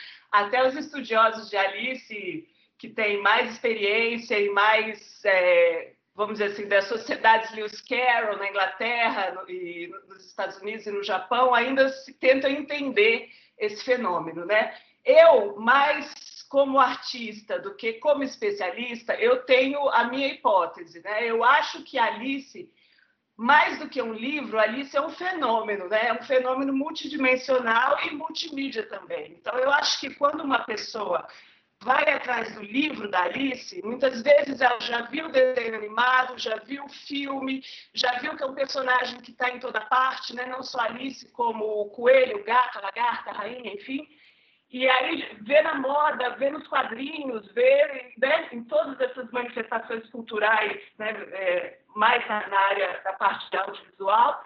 [0.40, 6.68] até os estudiosos de Alice, que têm mais experiência e mais, é, vamos dizer assim,
[6.68, 11.88] das sociedades Lewis Carroll na Inglaterra no, e nos Estados Unidos e no Japão, ainda
[11.88, 14.44] se tentam entender esse fenômeno.
[14.44, 14.74] Né?
[15.04, 21.02] Eu, mais como artista do que como especialista, eu tenho a minha hipótese.
[21.02, 21.24] Né?
[21.24, 22.70] Eu acho que Alice
[23.36, 26.08] mais do que um livro, Alice é um fenômeno, né?
[26.08, 29.32] É um fenômeno multidimensional e multimídia também.
[29.32, 31.28] Então, eu acho que quando uma pessoa
[31.82, 36.56] vai atrás do livro da Alice, muitas vezes ela já viu o desenho animado, já
[36.56, 40.46] viu o filme, já viu que é um personagem que está em toda parte, né?
[40.46, 44.08] não só Alice, como o coelho, o gato, a lagarta, a rainha, enfim.
[44.70, 50.82] E aí vê na moda, vê nos quadrinhos, vê né, em todas essas manifestações culturais,
[50.98, 54.44] né, é, mais na, área da parte de audiovisual,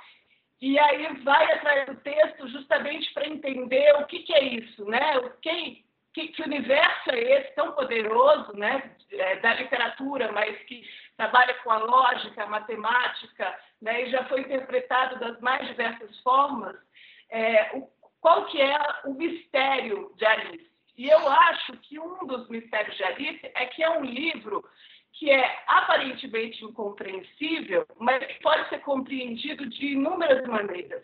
[0.61, 5.19] e aí vai atrás do texto justamente para entender o que, que, é isso, né?
[5.19, 8.95] O que, que, que, universo é esse tão poderoso, né?
[9.11, 10.83] É, da literatura, mas que
[11.17, 14.03] trabalha com a lógica, a matemática, né?
[14.03, 16.77] E já foi interpretado das mais diversas formas.
[17.31, 17.89] É, o,
[18.21, 20.71] qual que é o mistério de Alice.
[20.97, 24.63] E eu acho que um dos mistérios de Alice é que é um livro
[25.21, 31.03] que é aparentemente incompreensível, mas pode ser compreendido de inúmeras maneiras.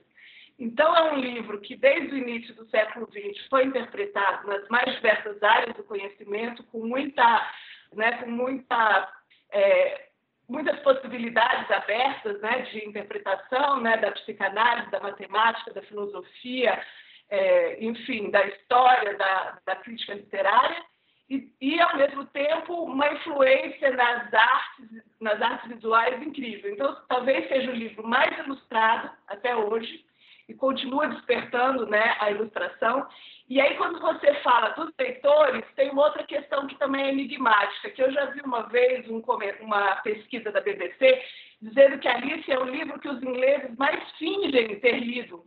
[0.59, 4.91] Então, é um livro que, desde o início do século XX, foi interpretado nas mais
[4.95, 7.53] diversas áreas do conhecimento, com muita,
[7.93, 9.13] né, com muita
[9.53, 10.07] é,
[10.49, 16.83] muitas possibilidades abertas né, de interpretação né, da psicanálise, da matemática, da filosofia,
[17.29, 20.83] é, enfim, da história, da, da crítica literária,
[21.29, 26.73] e, e, ao mesmo tempo, uma influência nas artes, nas artes visuais incrível.
[26.73, 30.05] Então, talvez seja o livro mais ilustrado até hoje,
[30.49, 33.07] e continua despertando né, a ilustração.
[33.49, 37.91] E aí, quando você fala dos leitores, tem uma outra questão que também é enigmática,
[37.91, 39.23] que eu já vi uma vez um,
[39.61, 41.23] uma pesquisa da BBC
[41.61, 45.45] dizendo que Alice é o livro que os ingleses mais fingem ter lido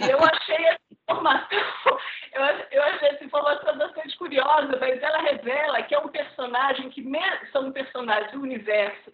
[0.00, 1.48] e eu achei essa informação,
[2.32, 7.04] eu, eu achei essa informação bastante curiosa, mas ela revela que é um personagem que
[7.52, 9.12] são personagem do universo,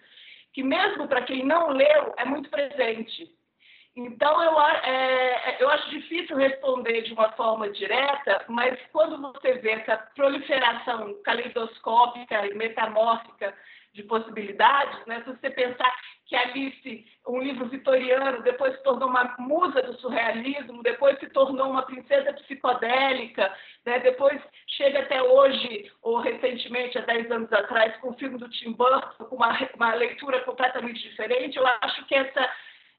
[0.53, 3.35] que mesmo para quem não leu, é muito presente.
[3.97, 9.71] Então, eu, é, eu acho difícil responder de uma forma direta, mas quando você vê
[9.71, 13.55] essa proliferação caleidoscópica e metamórfica
[13.97, 15.23] de possibilidades, né?
[15.25, 15.93] se você pensar
[16.27, 21.71] que Alice, um livro vitoriano, depois se tornou uma musa do surrealismo, depois se tornou
[21.71, 23.53] uma princesa psicodélica,
[23.87, 23.99] né?
[24.01, 28.73] depois chega até hoje, ou recentemente, há 10 anos atrás, com o filme do Tim
[28.73, 31.57] Burton, com uma, uma leitura completamente diferente.
[31.57, 32.53] Eu acho que essa,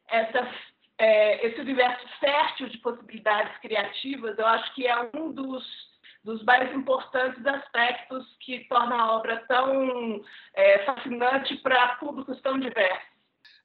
[0.10, 0.50] essa,
[0.98, 5.87] é, esse universo fértil de possibilidades criativas, eu acho que é um dos
[6.28, 10.22] dos mais importantes aspectos que torna a obra tão
[10.54, 13.08] é, fascinante para públicos tão diversos.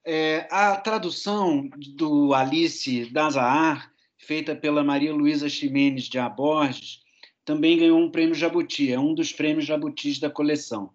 [0.05, 7.01] É, a tradução do Alice Dazahar, feita pela Maria Luísa Ximenes de Aborges,
[7.44, 10.92] também ganhou um prêmio Jabuti, é um dos prêmios Jabutis da coleção.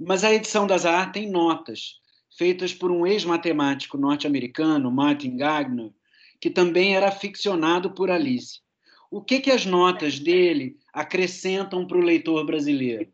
[0.00, 2.00] Mas a edição da Zahar tem notas,
[2.34, 5.92] feitas por um ex-matemático norte-americano, Martin Gagner,
[6.40, 8.60] que também era ficcionado por Alice.
[9.10, 13.06] O que, que as notas dele acrescentam para o leitor brasileiro?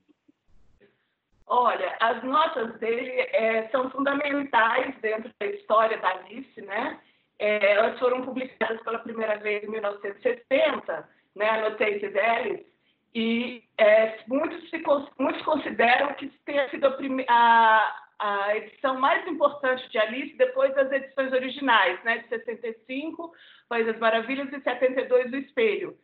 [1.47, 7.01] Olha, as notas dele é, são fundamentais dentro da história da Alice, né?
[7.40, 12.66] É, elas foram publicadas pela primeira vez em 1970, né, Annotated Alice,
[13.14, 14.81] e é, muitos, se,
[15.19, 16.95] muitos consideram que tenha sido a,
[17.29, 23.33] a, a, edição mais importante de Alice depois das edições originais, né, de 65,
[23.69, 25.99] País das Maravilhas, e 72, O Espelho.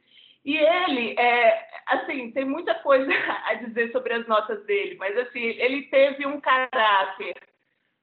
[0.46, 3.10] E ele, é, assim, tem muita coisa
[3.46, 7.34] a dizer sobre as notas dele, mas assim, ele teve um caráter,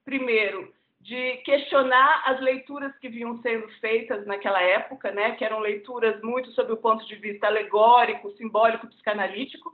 [0.04, 6.22] primeiro, de questionar as leituras que vinham sendo feitas naquela época, né, que eram leituras
[6.22, 9.72] muito sob o ponto de vista alegórico, simbólico, psicanalítico.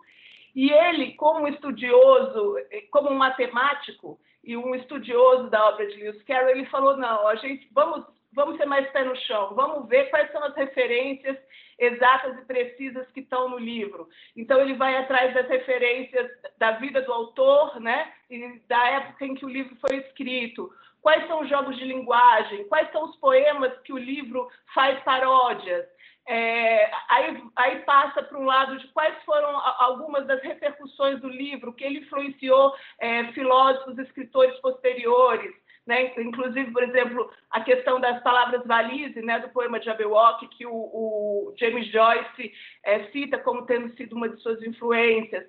[0.56, 2.56] E ele, como estudioso,
[2.92, 7.36] como um matemático e um estudioso da obra de Lewis Carroll, ele falou: não, a
[7.36, 11.38] gente vamos vamos ser mais pé no chão, vamos ver quais são as referências
[11.80, 14.08] exatas e precisas que estão no livro.
[14.36, 19.34] Então ele vai atrás das referências da vida do autor, né, e da época em
[19.34, 20.72] que o livro foi escrito.
[21.02, 22.68] Quais são os jogos de linguagem?
[22.68, 25.86] Quais são os poemas que o livro faz paródias?
[26.28, 31.74] É, aí, aí, passa para um lado de quais foram algumas das repercussões do livro,
[31.74, 35.56] que ele influenciou é, filósofos, escritores posteriores.
[35.86, 36.14] Né?
[36.22, 40.72] Inclusive, por exemplo, a questão das palavras valise, né, do poema de Jabberwock, que o,
[40.72, 45.46] o James Joyce é, cita como tendo sido uma de suas influências.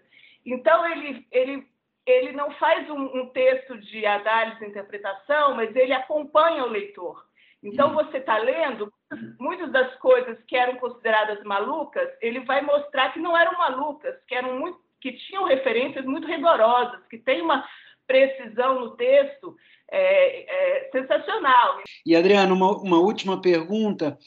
[0.46, 1.66] Então, ele, ele,
[2.06, 7.22] ele não faz um, um texto de análise e interpretação, mas ele acompanha o leitor.
[7.62, 8.90] Então, você está lendo,
[9.38, 14.34] muitas das coisas que eram consideradas malucas, ele vai mostrar que não eram malucas, que
[14.34, 17.66] eram muito, que tinham referências muito rigorosas, que tem uma
[18.10, 19.54] precisão no texto
[19.88, 21.80] é, é sensacional.
[22.04, 24.18] E, Adriano, uma, uma última pergunta,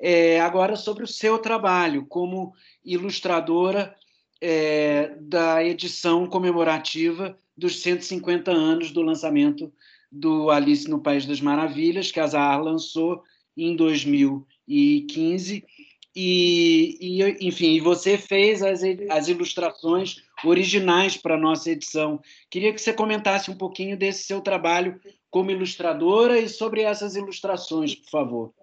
[0.00, 2.52] é, agora sobre o seu trabalho como
[2.84, 3.94] ilustradora
[4.40, 9.72] é, da edição comemorativa dos 150 anos do lançamento
[10.10, 13.22] do Alice no País das Maravilhas, que a Zahar lançou
[13.56, 15.64] em 2015.
[16.16, 22.20] E, e, enfim, você fez as, as ilustrações originais para a nossa edição.
[22.50, 25.00] Queria que você comentasse um pouquinho desse seu trabalho
[25.30, 28.54] como ilustradora e sobre essas ilustrações, por favor.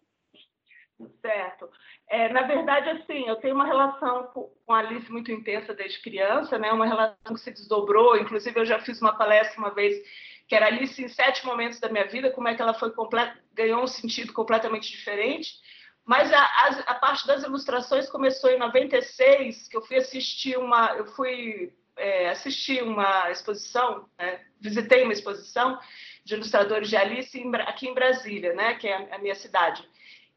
[1.21, 1.69] Certo.
[2.09, 6.57] É, na verdade, assim, eu tenho uma relação com a Alice muito intensa desde criança,
[6.57, 6.71] né?
[6.71, 8.17] Uma relação que se desdobrou.
[8.17, 9.95] Inclusive, eu já fiz uma palestra uma vez
[10.47, 12.93] que era Alice em sete momentos da minha vida, como é que ela foi
[13.53, 15.51] ganhou um sentido completamente diferente.
[16.07, 20.95] Mas a, a, a, parte das ilustrações começou em 96, que eu fui assistir uma,
[20.95, 24.39] eu fui é, assistir uma exposição, né?
[24.57, 25.77] visitei uma exposição
[26.23, 28.75] de ilustradores de Alice em, aqui em Brasília, né?
[28.75, 29.85] Que é a, a minha cidade.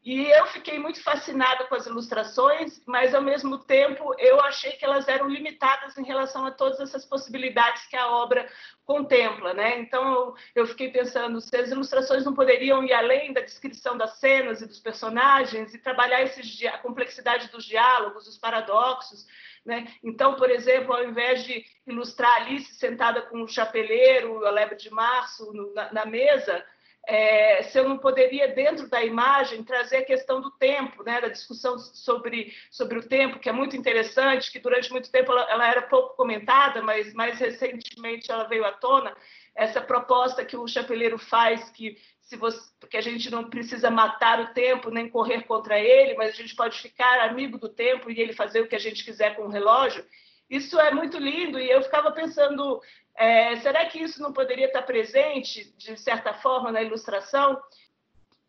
[0.03, 4.83] E eu fiquei muito fascinada com as ilustrações, mas ao mesmo tempo eu achei que
[4.83, 8.49] elas eram limitadas em relação a todas essas possibilidades que a obra
[8.83, 9.77] contempla, né?
[9.79, 14.59] Então eu fiquei pensando se as ilustrações não poderiam ir além da descrição das cenas
[14.61, 19.27] e dos personagens e trabalhar esses, a complexidade dos diálogos, os paradoxos,
[19.63, 19.85] né?
[20.03, 24.89] Então, por exemplo, ao invés de ilustrar Alice sentada com o chapeleiro, a lebre de
[24.89, 26.65] março no, na, na mesa,
[27.07, 31.29] é, se eu não poderia, dentro da imagem, trazer a questão do tempo, né, da
[31.29, 35.67] discussão sobre, sobre o tempo, que é muito interessante, que durante muito tempo ela, ela
[35.67, 39.15] era pouco comentada, mas mais recentemente ela veio à tona,
[39.55, 44.39] essa proposta que o chapeleiro faz, que se você, porque a gente não precisa matar
[44.39, 48.19] o tempo nem correr contra ele, mas a gente pode ficar amigo do tempo e
[48.21, 50.05] ele fazer o que a gente quiser com o relógio.
[50.51, 52.81] Isso é muito lindo e eu ficava pensando
[53.15, 57.57] é, será que isso não poderia estar presente, de certa forma, na ilustração?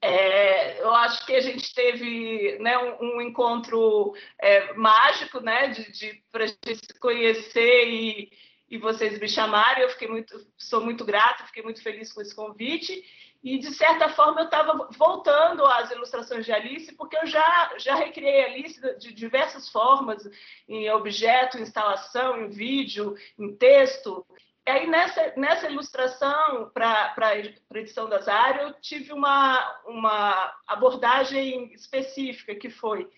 [0.00, 5.92] É, eu acho que a gente teve né, um, um, encontro é, mágico, né, de,
[5.92, 8.32] de para a gente se conhecer e,
[8.68, 9.84] e vocês me chamarem.
[9.84, 13.04] Eu fiquei muito, sou muito grata, fiquei muito feliz com esse convite.
[13.42, 17.96] E, de certa forma, eu estava voltando às ilustrações de Alice, porque eu já, já
[17.96, 20.22] recriei Alice de diversas formas,
[20.68, 24.24] em objeto, em instalação, em vídeo, em texto.
[24.64, 31.72] E aí, nessa, nessa ilustração para a edição das áreas, eu tive uma, uma abordagem
[31.74, 33.10] específica, que foi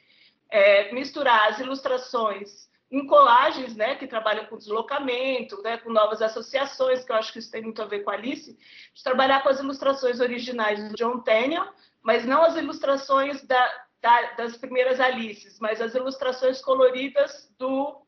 [0.49, 7.05] é, misturar as ilustrações em colagens, né, que trabalham com deslocamento, né, com novas associações,
[7.05, 8.57] que eu acho que isso tem muito a ver com a Alice,
[8.95, 11.67] de trabalhar com as ilustrações originais do John Tenniel,
[12.03, 18.05] mas não as ilustrações da, da, das primeiras Alices, mas as ilustrações coloridas do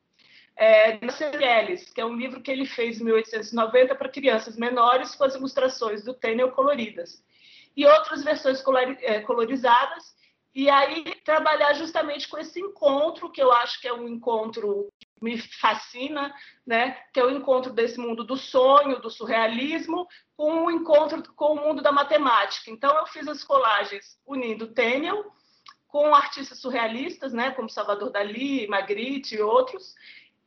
[0.57, 5.25] é, Ellis, que é um livro que ele fez em 1890 para crianças menores com
[5.25, 7.23] as ilustrações do Tenniel coloridas.
[7.77, 8.63] E outras versões
[9.03, 10.16] é, colorizadas,
[10.57, 15.07] e aí trabalhar justamente com esse encontro, que eu acho que é um encontro que
[15.21, 16.35] me fascina,
[16.67, 16.93] né?
[17.13, 21.57] que é o encontro desse mundo do sonho, do surrealismo, com o encontro com o
[21.57, 22.71] mundo da matemática.
[22.71, 25.31] Então, eu fiz as colagens unindo Tenniel
[25.89, 27.51] com artistas surrealistas, né?
[27.51, 29.95] como Salvador Dali, Magritte e outros,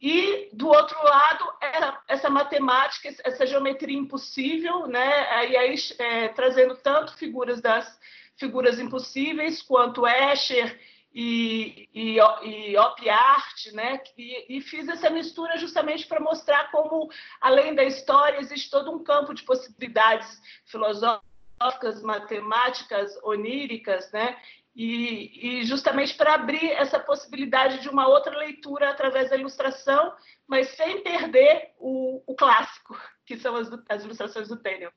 [0.02, 5.52] e, do outro lado, essa, essa matemática, essa geometria impossível, né?
[5.52, 8.00] e aí é, trazendo tanto figuras das
[8.40, 10.80] figuras impossíveis, quanto Escher
[11.14, 14.02] e, e, e né?
[14.18, 17.10] E, e, fiz essa mistura justamente para mostrar como,
[17.42, 24.40] além da história, existe todo um campo de possibilidades filosóficas, matemáticas, oníricas, né?
[24.76, 30.14] E, e, justamente para abrir essa possibilidade de uma outra leitura através da ilustração,
[30.48, 34.92] mas sem perder o, o clássico, que são as, as ilustrações do Tênio.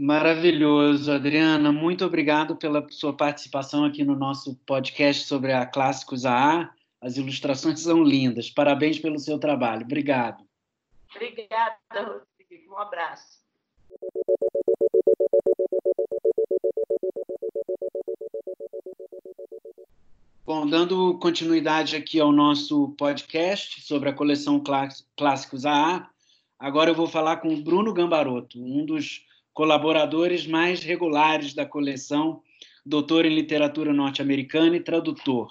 [0.00, 1.72] Maravilhoso, Adriana.
[1.72, 6.72] Muito obrigado pela sua participação aqui no nosso podcast sobre a Clássicos AA.
[7.00, 8.48] As ilustrações são lindas.
[8.48, 9.82] Parabéns pelo seu trabalho.
[9.82, 10.44] Obrigado.
[11.12, 12.74] Obrigada, Rodrigo.
[12.74, 13.42] Um abraço.
[20.46, 24.62] Bom, dando continuidade aqui ao nosso podcast sobre a coleção
[25.16, 26.08] Clássicos AA,
[26.56, 29.26] agora eu vou falar com o Bruno Gambaroto, um dos
[29.58, 32.40] colaboradores mais regulares da coleção,
[32.86, 35.48] doutor em literatura norte-americana e tradutor.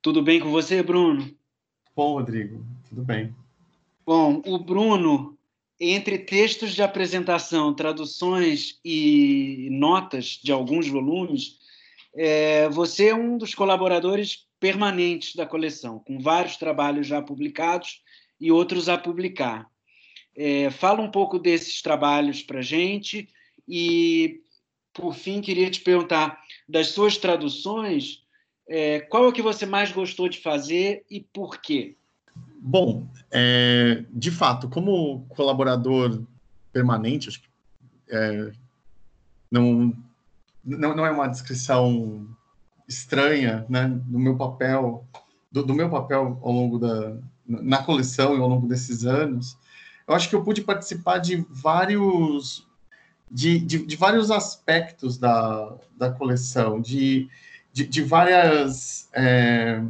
[0.00, 1.30] Tudo bem com você, Bruno?
[1.94, 3.36] Bom, Rodrigo, tudo bem.
[4.06, 5.38] Bom, o Bruno,
[5.78, 11.58] entre textos de apresentação, traduções e notas de alguns volumes,
[12.14, 18.02] é, você é um dos colaboradores permanentes da coleção, com vários trabalhos já publicados
[18.40, 19.70] e outros a publicar.
[20.42, 23.28] É, fala um pouco desses trabalhos para gente
[23.68, 24.40] e,
[24.94, 28.22] por fim, queria te perguntar, das suas traduções,
[28.66, 31.94] é, qual é que você mais gostou de fazer e por quê?
[32.58, 36.22] Bom, é, de fato, como colaborador
[36.72, 37.48] permanente, acho que
[38.08, 38.50] é,
[39.50, 39.94] não,
[40.64, 42.26] não, não é uma descrição
[42.88, 45.04] estranha, né, do meu papel,
[45.52, 49.58] do, do, meu papel ao longo da na coleção e ao longo desses anos.
[50.10, 52.66] Eu acho que eu pude participar de vários
[53.30, 57.30] de, de, de vários aspectos da, da coleção, de,
[57.72, 59.80] de, de várias é,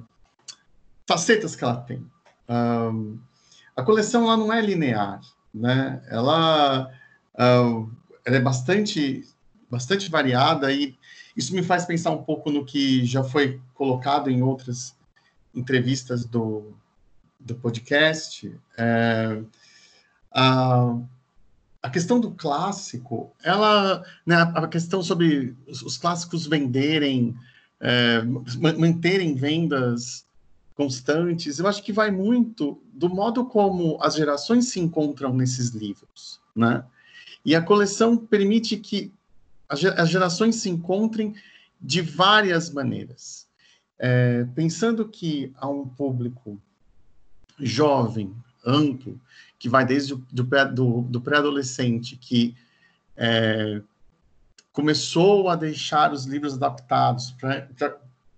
[1.09, 2.07] facetas que ela tem.
[2.47, 3.19] Um,
[3.75, 5.23] a coleção ela não é linear,
[5.55, 6.03] né?
[6.11, 6.91] Ela,
[7.33, 7.91] uh,
[8.23, 9.27] ela é bastante
[9.71, 10.99] bastante variada e
[11.35, 14.95] isso me faz pensar um pouco no que já foi colocado em outras
[15.55, 16.75] entrevistas do,
[17.39, 18.55] do podcast.
[18.77, 19.41] É,
[20.33, 20.97] a,
[21.83, 27.37] a questão do clássico, ela, né, a questão sobre os, os clássicos venderem,
[27.81, 30.27] é, manterem vendas
[30.77, 36.41] constantes, eu acho que vai muito do modo como as gerações se encontram nesses livros,
[36.57, 36.85] né?
[37.45, 39.13] E a coleção permite que
[39.69, 41.35] as gerações se encontrem
[41.81, 43.47] de várias maneiras.
[43.99, 46.61] É, pensando que há um público
[47.59, 49.21] jovem, amplo,
[49.61, 52.57] que vai desde o do, do, do pré-adolescente, que
[53.15, 53.83] é,
[54.73, 57.33] começou a deixar os livros adaptados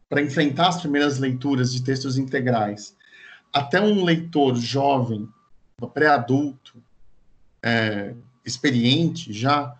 [0.08, 2.96] para enfrentar as primeiras leituras de textos integrais,
[3.52, 5.28] até um leitor jovem,
[5.94, 6.82] pré-adulto,
[7.62, 8.14] é,
[8.44, 9.76] experiente já,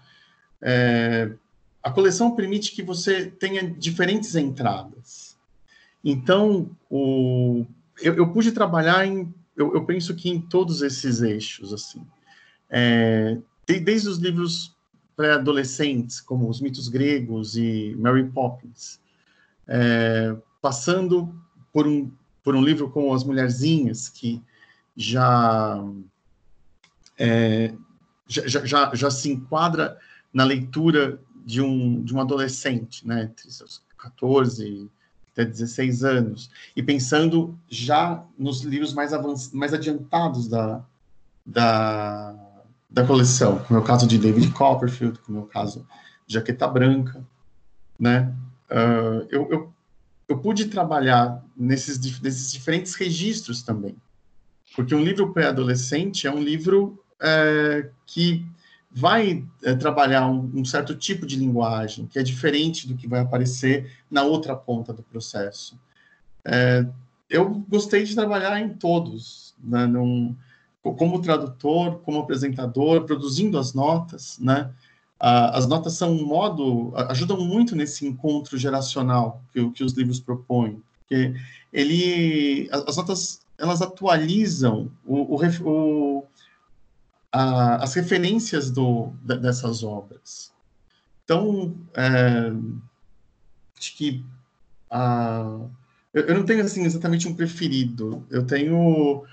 [0.60, 1.32] é,
[1.82, 5.36] a coleção permite que você tenha diferentes entradas.
[6.04, 7.66] Então, o,
[8.00, 12.06] eu, eu pude trabalhar em, eu, eu, penso que em todos esses eixos, assim.
[12.70, 14.74] É, desde os livros
[15.16, 19.00] pré-adolescentes, como Os Mitos Gregos e Mary Poppins,
[19.66, 21.34] é, passando
[21.72, 22.10] por um,
[22.42, 24.42] por um livro como As Mulherzinhas, que
[24.96, 25.82] já,
[27.18, 27.74] é,
[28.26, 29.98] já, já, já se enquadra
[30.32, 34.90] na leitura de um, de um adolescente, né, entre seus 14
[35.32, 40.84] até 16 anos, e pensando já nos livros mais, avançados, mais adiantados da,
[41.44, 42.34] da,
[42.88, 45.86] da coleção, como é o caso de David Copperfield, como é o caso
[46.26, 47.24] de Jaqueta Branca,
[47.98, 48.32] né,
[48.70, 49.72] uh, eu, eu,
[50.28, 53.96] eu pude trabalhar nesses, nesses diferentes registros também,
[54.76, 58.44] porque um livro pré-adolescente é um livro é, que
[58.94, 63.20] vai é, trabalhar um, um, certo tipo de linguagem, que é diferente do que vai
[63.20, 65.78] aparecer na outra ponta do processo.
[66.44, 66.86] É,
[67.30, 70.36] eu gostei de trabalhar em todos, né, num,
[70.82, 74.70] como tradutor, como apresentador, produzindo as notas, né?
[75.24, 80.82] as notas são um modo, ajudam muito nesse encontro geracional que, que os livros propõem,
[80.98, 81.32] porque
[81.72, 86.24] ele, as notas, elas atualizam o, o, o
[87.32, 90.52] a, as referências do, dessas obras.
[91.24, 92.52] Então, é,
[93.78, 94.24] acho que
[94.90, 95.58] a,
[96.12, 98.24] eu, eu, não tenho assim exatamente um preferido.
[98.30, 99.24] Eu tenho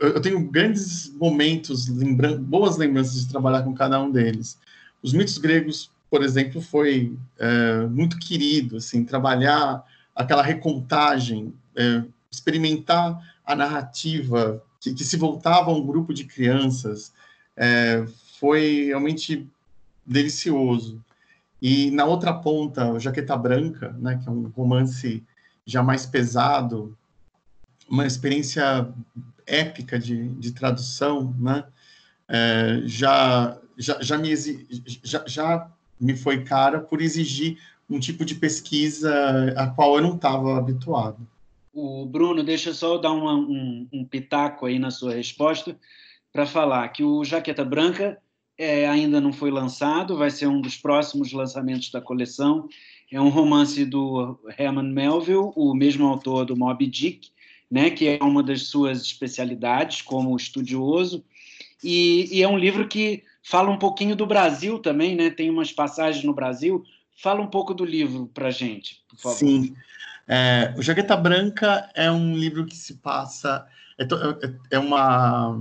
[0.00, 1.88] eu tenho grandes momentos,
[2.40, 4.58] boas lembranças de trabalhar com cada um deles.
[5.02, 9.84] Os mitos gregos, por exemplo, foi é, muito querido, assim, trabalhar
[10.14, 17.10] aquela recontagem, é, experimentar a narrativa que, que se voltava a um grupo de crianças,
[17.56, 18.04] é,
[18.38, 19.48] foi realmente
[20.04, 21.02] delicioso.
[21.60, 25.24] E na outra ponta, Jaqueta Branca, né, que é um romance
[25.64, 26.94] já mais pesado,
[27.88, 28.86] uma experiência
[29.46, 31.64] épica de, de tradução, né,
[32.28, 34.32] é, já já, já, me,
[35.02, 35.68] já, já
[35.98, 37.58] me foi cara por exigir
[37.90, 39.12] um tipo de pesquisa
[39.56, 41.26] a qual eu não estava habituado.
[41.74, 45.76] O Bruno, deixa eu só dar uma, um, um pitaco aí na sua resposta
[46.32, 48.16] para falar que o Jaqueta Branca
[48.56, 52.68] é, ainda não foi lançado, vai ser um dos próximos lançamentos da coleção.
[53.10, 57.30] É um romance do Herman Melville, o mesmo autor do Moby Dick,
[57.68, 61.24] né, que é uma das suas especialidades como estudioso.
[61.82, 65.28] E, e, é um livro que fala um pouquinho do Brasil também, né?
[65.28, 66.82] Tem umas passagens no Brasil.
[67.20, 69.36] Fala um pouco do livro para gente, por favor.
[69.36, 69.74] Sim.
[70.26, 73.66] É, o Jaqueta Branca é um livro que se passa.
[73.98, 75.56] É, é, é uma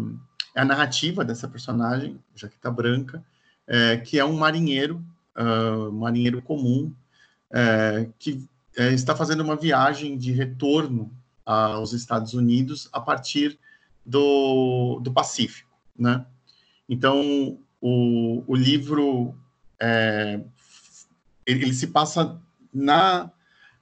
[0.55, 3.23] é a narrativa dessa personagem, Jaqueta Branca,
[3.65, 5.03] é, que é um marinheiro,
[5.35, 6.93] uh, marinheiro comum,
[7.51, 8.47] é, que
[8.77, 11.11] está fazendo uma viagem de retorno
[11.45, 13.57] aos Estados Unidos a partir
[14.05, 16.25] do, do Pacífico, né?
[16.87, 19.35] Então, o, o livro,
[21.45, 22.39] ele, ele, se passa
[22.73, 23.31] na,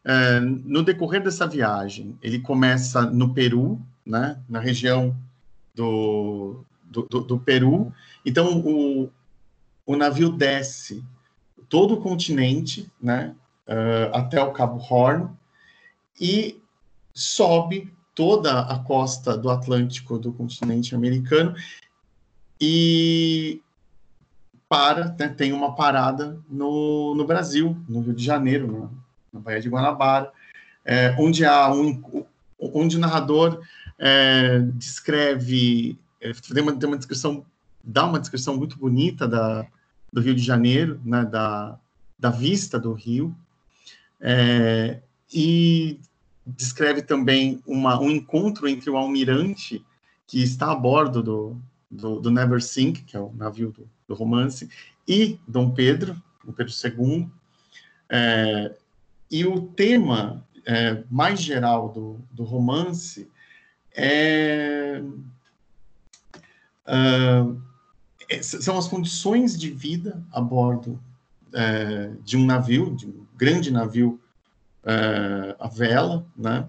[0.06, 2.18] é, no decorrer dessa viagem.
[2.22, 4.40] Ele começa no Peru, né?
[4.50, 5.16] Na região
[5.76, 7.94] do, do, do, do Peru.
[8.26, 9.10] Então, o,
[9.86, 11.04] o navio desce
[11.70, 13.34] todo o continente, né,
[13.68, 15.30] uh, até o Cabo Horn,
[16.20, 16.62] e
[17.14, 21.56] sobe toda a costa do Atlântico do continente americano
[22.60, 23.62] e
[24.68, 28.92] para, né, tem uma parada no, no Brasil, no Rio de Janeiro,
[29.32, 30.32] na, Baía de Guanabara,
[30.86, 32.26] é, onde há um,
[32.60, 33.62] onde o narrador
[33.98, 37.46] é, descreve, é, tem, uma, tem uma descrição,
[37.84, 39.66] dá uma descrição muito bonita da,
[40.12, 41.78] do Rio de Janeiro, né, da,
[42.18, 43.36] da vista do Rio,
[44.20, 45.00] é,
[45.34, 46.00] e
[46.46, 49.84] descreve também uma, um encontro entre o almirante
[50.28, 54.14] que está a bordo do, do, do Never Sink, que é o navio do, do
[54.14, 54.70] romance,
[55.08, 57.30] e Dom Pedro, o Pedro II,
[58.10, 58.76] é,
[59.32, 63.30] e o tema é, mais geral do, do romance
[63.96, 65.02] é,
[66.88, 67.62] uh,
[68.42, 71.00] são as condições de vida a bordo
[71.54, 74.20] é, de um navio, de um grande navio
[74.84, 76.68] é, a vela, né?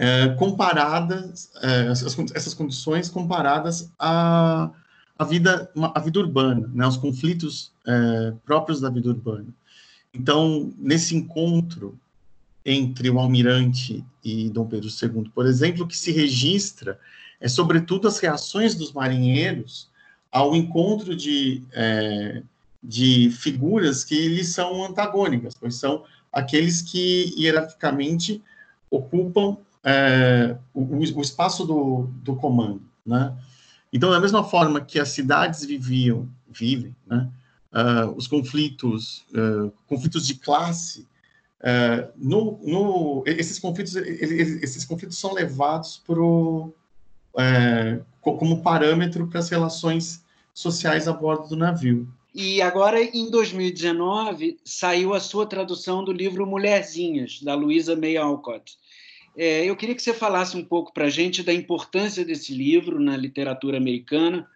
[0.00, 1.50] É, comparadas
[1.90, 4.70] essas, essas condições comparadas à,
[5.18, 6.86] à vida à vida urbana, né?
[6.86, 7.72] Os conflitos
[8.44, 9.48] próprios da vida urbana.
[10.18, 11.98] Então, nesse encontro
[12.64, 16.98] entre o almirante e Dom Pedro II, por exemplo, que se registra
[17.40, 19.88] é sobretudo as reações dos marinheiros
[20.30, 22.42] ao encontro de, é,
[22.82, 28.42] de figuras que lhes são antagônicas, pois são aqueles que hierarquicamente
[28.90, 33.34] ocupam é, o, o, espaço do, do comando, né?
[33.92, 37.30] Então, da mesma forma que as cidades viviam, vivem, né?
[37.72, 41.06] Uh, os conflitos, uh, conflitos de classe,
[41.60, 46.72] é, no, no, esses conflitos esses conflitos são levados pro,
[48.22, 52.08] como parâmetro para as relações sociais a bordo do navio.
[52.34, 58.76] E agora, em 2019, saiu a sua tradução do livro Mulherzinhas, da Luísa May Alcott.
[59.36, 63.00] É, eu queria que você falasse um pouco para a gente da importância desse livro
[63.00, 64.46] na literatura americana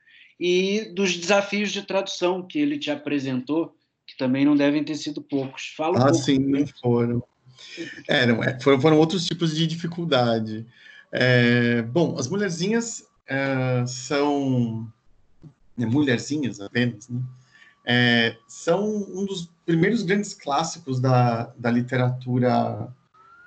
[0.43, 5.23] e dos desafios de tradução que ele te apresentou que também não devem ter sido
[5.23, 5.73] poucos.
[5.77, 6.19] Fala um ah, pouco.
[6.19, 7.23] sim, não foram.
[8.09, 10.67] Eram, é, foram, foram outros tipos de dificuldade.
[11.13, 14.93] É, bom, as mulherzinhas é, são
[15.77, 17.21] né, mulherzinhas apenas, né?
[17.85, 22.93] É, são um dos primeiros grandes clássicos da, da literatura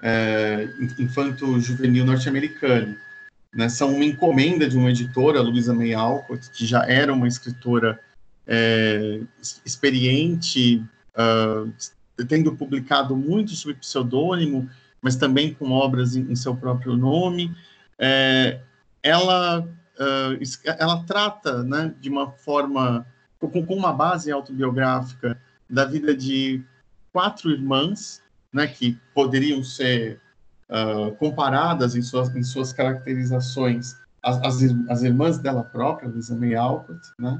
[0.01, 2.97] é, infanto-juvenil norte-americana.
[3.55, 3.69] Né?
[3.69, 7.97] São uma encomenda de uma editora, Louisa May Alcott, que já era uma escritora
[8.45, 9.21] é,
[9.65, 10.83] experiente,
[11.15, 11.71] uh,
[12.27, 14.69] tendo publicado muito sob pseudônimo,
[15.01, 17.55] mas também com obras em, em seu próprio nome.
[17.97, 18.59] É,
[19.01, 23.07] ela, uh, ela trata né, de uma forma,
[23.39, 25.39] com, com, uma base autobiográfica,
[25.69, 26.61] da vida de
[27.13, 30.19] quatro irmãs, né, que poderiam ser
[30.69, 36.99] uh, comparadas em suas, em suas caracterizações às, às irmãs dela própria, Lisa May Alcott,
[37.19, 37.39] né?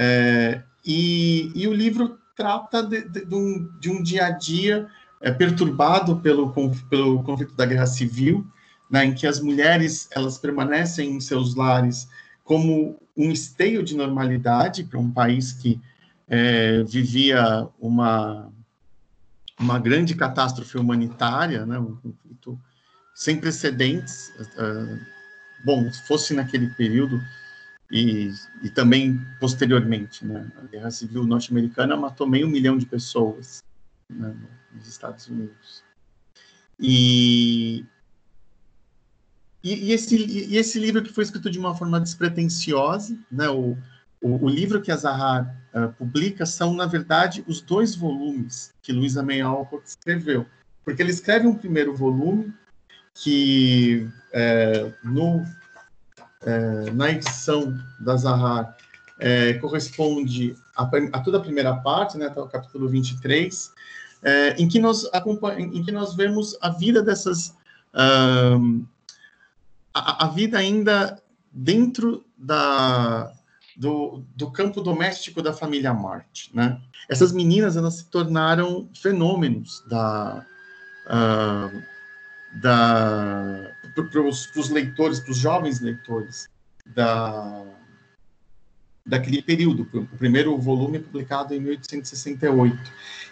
[0.00, 4.86] É, e, e, o livro trata de, de, de, um, de um, dia a dia
[5.20, 6.52] é, perturbado pelo,
[6.88, 8.46] pelo conflito da guerra civil,
[8.88, 12.08] né, em que as mulheres elas permanecem em seus lares
[12.44, 15.80] como um esteio de normalidade para um país que
[16.28, 18.48] é, vivia uma
[19.58, 21.84] uma grande catástrofe humanitária, né,
[23.18, 24.32] sem precedentes.
[24.38, 24.96] Uh,
[25.64, 27.20] bom, se fosse naquele período,
[27.90, 30.46] e, e também posteriormente, né?
[30.56, 33.58] A Guerra Civil norte-americana matou meio milhão de pessoas
[34.08, 34.32] né,
[34.72, 35.82] nos Estados Unidos.
[36.78, 37.84] E,
[39.64, 43.48] e, e, esse, e esse livro que foi escrito de uma forma despretensiosa, né?
[43.48, 43.76] O,
[44.20, 48.92] o, o livro que a Zahar uh, publica são, na verdade, os dois volumes que
[48.92, 50.46] Luisa May Alcott escreveu.
[50.84, 52.54] Porque ele escreve um primeiro volume
[53.22, 55.44] que é, no,
[56.42, 58.76] é, na edição da Zahar
[59.18, 63.72] é, corresponde a, a, toda a primeira parte, né, até o capítulo 23,
[64.22, 65.04] é, em, que nós
[65.58, 67.56] em que nós vemos a vida dessas...
[67.94, 68.84] Um,
[69.94, 73.32] a, a, vida ainda dentro da,
[73.76, 76.80] do, do, campo doméstico da família Marte, né?
[77.08, 80.44] Essas meninas elas se tornaram fenômenos da
[81.06, 81.82] uh,
[82.52, 86.48] da para os leitores, para os jovens leitores
[86.86, 87.64] da
[89.04, 89.88] daquele período.
[89.92, 92.78] O primeiro volume publicado em 1868.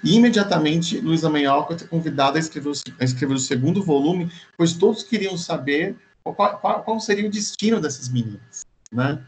[0.02, 4.32] E imediatamente Luísa May Alcott é convidada a escrever, o, a escrever o segundo volume,
[4.56, 9.22] pois todos queriam saber qual, qual, qual seria o destino dessas meninas, né?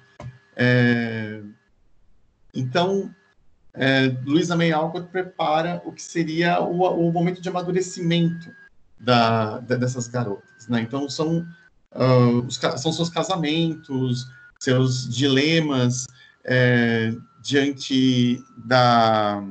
[0.56, 1.40] É,
[2.54, 3.14] então,
[3.74, 8.50] é, Luísa May Alcott prepara o que seria o, o momento de amadurecimento
[9.00, 10.68] da, da, dessas garotas.
[10.68, 10.80] Né?
[10.80, 11.46] Então, são,
[11.94, 14.26] uh, os, são seus casamentos,
[14.58, 16.06] seus dilemas
[16.44, 19.42] é, diante da,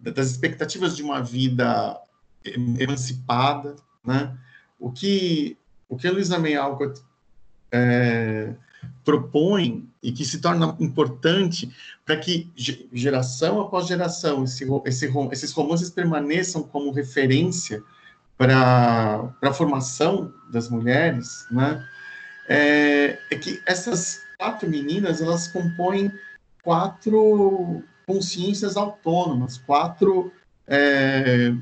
[0.00, 2.00] das expectativas de uma vida
[2.78, 3.76] emancipada.
[4.04, 4.36] Né?
[4.78, 5.58] O que,
[5.88, 7.02] o que a Luísa May Alcott
[7.72, 8.54] é,
[9.04, 11.74] propõe e que se torna importante
[12.04, 12.50] para que
[12.92, 17.82] geração após geração esse, esse, esses romances permaneçam como referência
[18.36, 21.86] para a formação das mulheres, né?
[22.48, 26.12] É, é, que essas quatro meninas elas compõem
[26.62, 30.32] quatro consciências autônomas, quatro
[30.68, 31.52] é,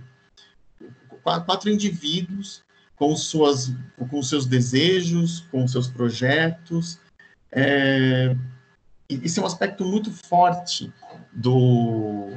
[1.23, 2.63] quatro indivíduos
[2.97, 3.73] com suas
[4.11, 6.99] com seus desejos, com seus projetos,
[7.55, 8.37] é,
[9.09, 10.93] isso é um aspecto muito forte
[11.33, 12.31] do,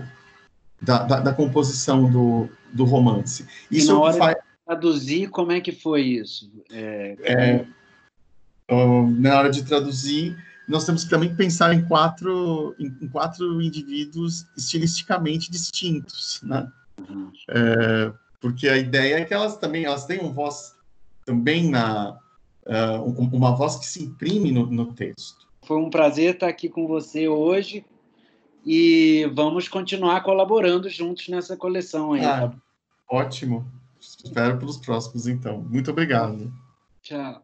[0.81, 3.47] da, da, da composição do, do romance.
[3.71, 4.35] Isso e na hora faz...
[4.35, 6.51] de traduzir, como é que foi isso?
[6.71, 7.65] É, é,
[9.17, 10.37] na hora de traduzir,
[10.67, 16.69] nós temos que também pensar em quatro, em, quatro indivíduos estilisticamente distintos, né?
[17.09, 17.31] Uhum.
[17.49, 18.11] É,
[18.41, 20.75] porque a ideia é que elas também elas têm uma voz
[21.25, 22.17] também na
[22.67, 23.03] uh,
[23.33, 25.47] uma voz que se imprime no, no texto.
[25.63, 27.85] Foi um prazer estar aqui com você hoje
[28.65, 32.25] e vamos continuar colaborando juntos nessa coleção aí.
[32.25, 32.51] Ah,
[33.09, 33.65] ótimo.
[33.99, 35.61] Espero pelos próximos, então.
[35.61, 36.51] Muito obrigado.
[37.01, 37.41] Tchau.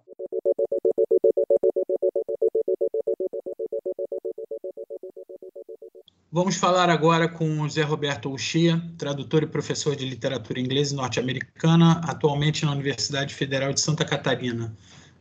[6.35, 10.97] Vamos falar agora com o Zé Roberto Uxia, tradutor e professor de literatura inglesa e
[10.97, 14.75] norte-americana, atualmente na Universidade Federal de Santa Catarina.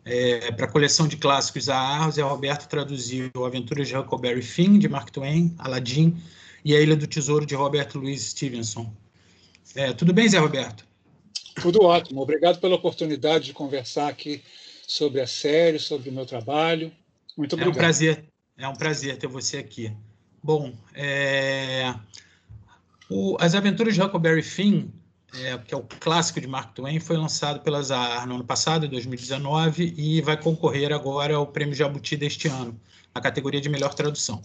[0.04, 4.88] É, para a coleção de clássicos A Zé Roberto traduziu Aventuras de Huckleberry Finn, de
[4.88, 6.20] Mark Twain, Aladdin
[6.64, 8.92] e A Ilha do Tesouro, de Robert Louis Stevenson.
[9.74, 10.84] É, tudo bem, Zé Roberto?
[11.54, 12.20] Tudo ótimo.
[12.20, 14.42] Obrigado pela oportunidade de conversar aqui
[14.86, 16.92] sobre a série, sobre o meu trabalho.
[17.36, 17.74] Muito obrigado.
[17.74, 18.24] É um prazer,
[18.58, 19.92] é um prazer ter você aqui.
[20.42, 21.94] Bom, é...
[23.08, 24.88] o, As Aventuras de Huckleberry Finn
[25.34, 28.86] é, que é o clássico de Mark Twain, foi lançado pela Zahar no ano passado,
[28.86, 32.78] em 2019, e vai concorrer agora ao Prêmio Jabuti deste ano,
[33.14, 34.42] na categoria de melhor tradução.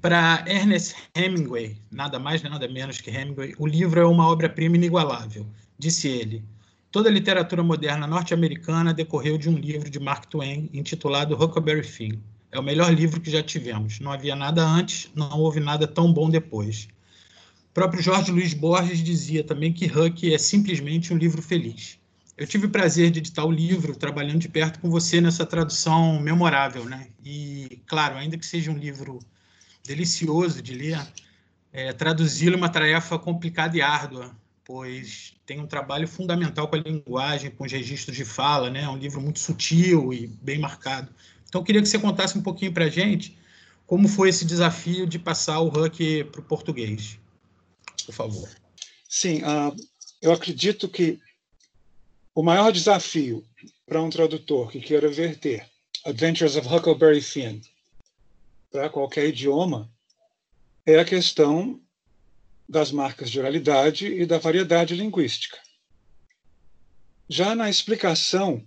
[0.00, 5.46] Para Ernest Hemingway, nada mais nada menos que Hemingway, o livro é uma obra-prima inigualável,
[5.78, 6.42] disse ele.
[6.90, 12.18] Toda a literatura moderna norte-americana decorreu de um livro de Mark Twain intitulado Huckleberry Finn.
[12.50, 14.00] É o melhor livro que já tivemos.
[14.00, 16.88] Não havia nada antes, não houve nada tão bom depois.
[17.70, 22.00] O próprio Jorge Luiz Borges dizia também que Huck é simplesmente um livro feliz.
[22.36, 26.18] Eu tive o prazer de editar o livro, trabalhando de perto com você nessa tradução
[26.18, 27.06] memorável, né?
[27.24, 29.20] E, claro, ainda que seja um livro
[29.84, 31.00] delicioso de ler,
[31.72, 36.80] é, traduzi-lo é uma tarefa complicada e árdua, pois tem um trabalho fundamental com a
[36.80, 38.82] linguagem, com os registros de fala, né?
[38.82, 41.08] É um livro muito sutil e bem marcado.
[41.48, 43.38] Então, eu queria que você contasse um pouquinho para a gente
[43.86, 47.20] como foi esse desafio de passar o Huck para o português
[48.10, 48.48] por favor.
[49.08, 49.74] Sim, uh,
[50.20, 51.18] eu acredito que
[52.34, 53.44] o maior desafio
[53.86, 55.68] para um tradutor que queira verter
[56.04, 57.60] Adventures of Huckleberry Finn
[58.70, 59.90] para qualquer idioma
[60.86, 61.80] é a questão
[62.68, 65.58] das marcas de oralidade e da variedade linguística.
[67.28, 68.66] Já na explicação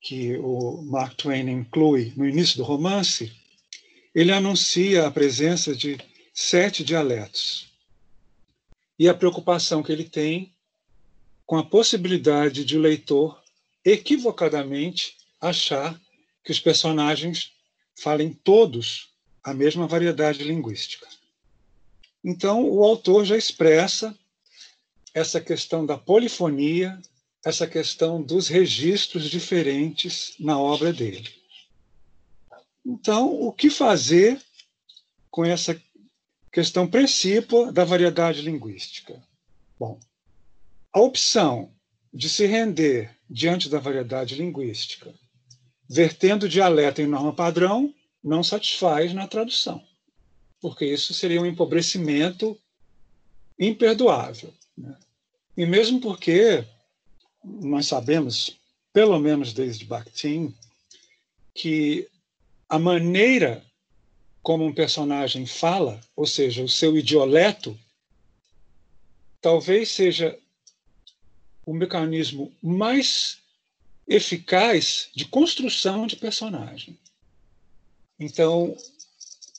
[0.00, 3.32] que o Mark Twain inclui no início do romance,
[4.14, 5.98] ele anuncia a presença de
[6.32, 7.73] sete dialetos
[8.98, 10.54] e a preocupação que ele tem
[11.46, 13.42] com a possibilidade de o leitor
[13.84, 16.00] equivocadamente achar
[16.42, 17.52] que os personagens
[18.00, 19.10] falem todos
[19.42, 21.06] a mesma variedade linguística.
[22.24, 24.16] Então, o autor já expressa
[25.12, 26.98] essa questão da polifonia,
[27.44, 31.28] essa questão dos registros diferentes na obra dele.
[32.84, 34.40] Então, o que fazer
[35.30, 35.74] com essa
[36.54, 39.20] questão principal da variedade linguística?
[39.76, 39.98] Bom,
[40.92, 41.74] a opção
[42.12, 45.12] de se render diante da variedade linguística,
[45.90, 47.92] vertendo dialeto em norma padrão,
[48.22, 49.84] não satisfaz na tradução,
[50.60, 52.56] porque isso seria um empobrecimento
[53.58, 54.54] imperdoável.
[54.78, 54.96] Né?
[55.56, 56.64] E mesmo porque
[57.42, 58.56] nós sabemos,
[58.92, 60.54] pelo menos desde Bakhtin,
[61.52, 62.08] que
[62.68, 63.60] a maneira
[64.44, 67.76] como um personagem fala, ou seja, o seu idioleto,
[69.40, 70.38] talvez seja
[71.64, 73.38] o mecanismo mais
[74.06, 76.98] eficaz de construção de personagem.
[78.20, 78.76] Então,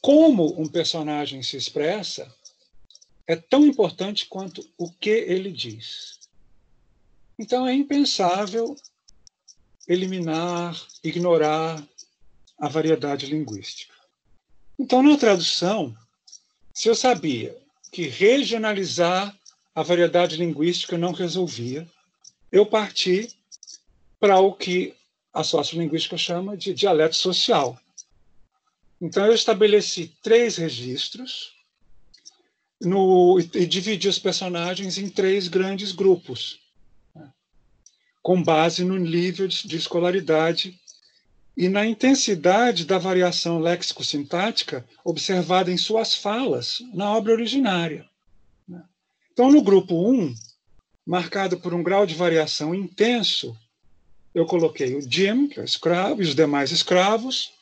[0.01, 2.31] como um personagem se expressa
[3.25, 6.19] é tão importante quanto o que ele diz.
[7.39, 8.75] Então, é impensável
[9.87, 11.83] eliminar, ignorar
[12.59, 13.94] a variedade linguística.
[14.77, 15.95] Então, na tradução,
[16.73, 17.57] se eu sabia
[17.91, 19.35] que regionalizar
[19.73, 21.87] a variedade linguística não resolvia,
[22.51, 23.29] eu parti
[24.19, 24.93] para o que
[25.33, 27.79] a sociolinguística chama de dialeto social.
[29.01, 31.53] Então, eu estabeleci três registros
[32.81, 36.59] no, e dividi os personagens em três grandes grupos,
[37.13, 37.31] né,
[38.21, 40.79] com base no nível de, de escolaridade
[41.55, 48.05] e na intensidade da variação léxico-sintática observada em suas falas na obra originária.
[48.67, 48.83] Né.
[49.31, 50.35] Então, no grupo 1,
[51.05, 53.55] marcado por um grau de variação intenso,
[54.33, 57.53] eu coloquei o Jim, que é o escravo, e os demais escravos,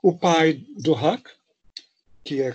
[0.00, 1.28] o pai do Huck,
[2.24, 2.54] que é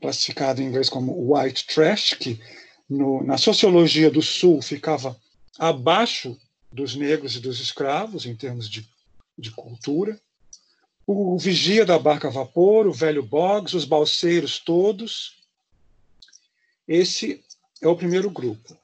[0.00, 2.40] classificado em inglês como white trash, que
[2.88, 5.16] no, na sociologia do Sul ficava
[5.56, 6.36] abaixo
[6.72, 8.88] dos negros e dos escravos em termos de,
[9.40, 10.20] de cultura.
[11.06, 15.40] O, vigia da barca a vapor, o velho Boggs, os balseiros todos.
[16.86, 17.42] Esse
[17.80, 18.76] é o primeiro grupo.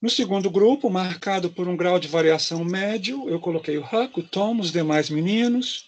[0.00, 4.22] No segundo grupo, marcado por um grau de variação médio, eu coloquei o Huck, o
[4.22, 5.86] Tom, os demais meninos,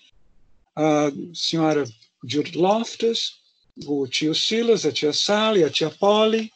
[0.76, 1.84] a senhora
[2.24, 3.40] Jude Loftus,
[3.86, 6.52] o tio Silas, a tia Sally, a tia Polly.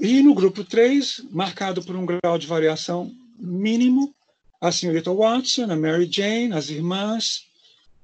[0.00, 4.14] E no grupo 3, marcado por um grau de variação mínimo,
[4.60, 7.46] a senhorita Watson, a Mary Jane, as irmãs,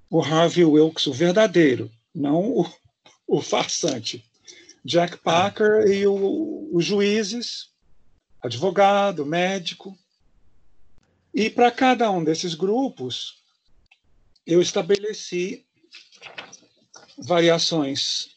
[0.09, 2.73] o Harvey Wilkes, o verdadeiro, não o,
[3.27, 4.25] o farsante.
[4.85, 7.71] Jack Parker e o, os juízes,
[8.41, 9.97] advogado, médico.
[11.33, 13.43] E para cada um desses grupos,
[14.47, 15.65] eu estabeleci
[17.19, 18.37] variações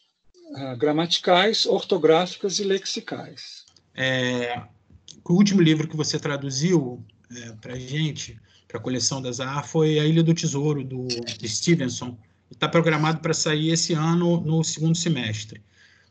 [0.50, 3.66] uh, gramaticais, ortográficas e lexicais.
[3.94, 4.62] É,
[5.24, 7.04] o último livro que você traduziu
[7.36, 11.08] é, para gente, para a coleção da Zahar, foi A Ilha do Tesouro, do,
[11.46, 12.16] Stevenson.
[12.50, 15.62] Está programado para sair esse ano, no segundo semestre.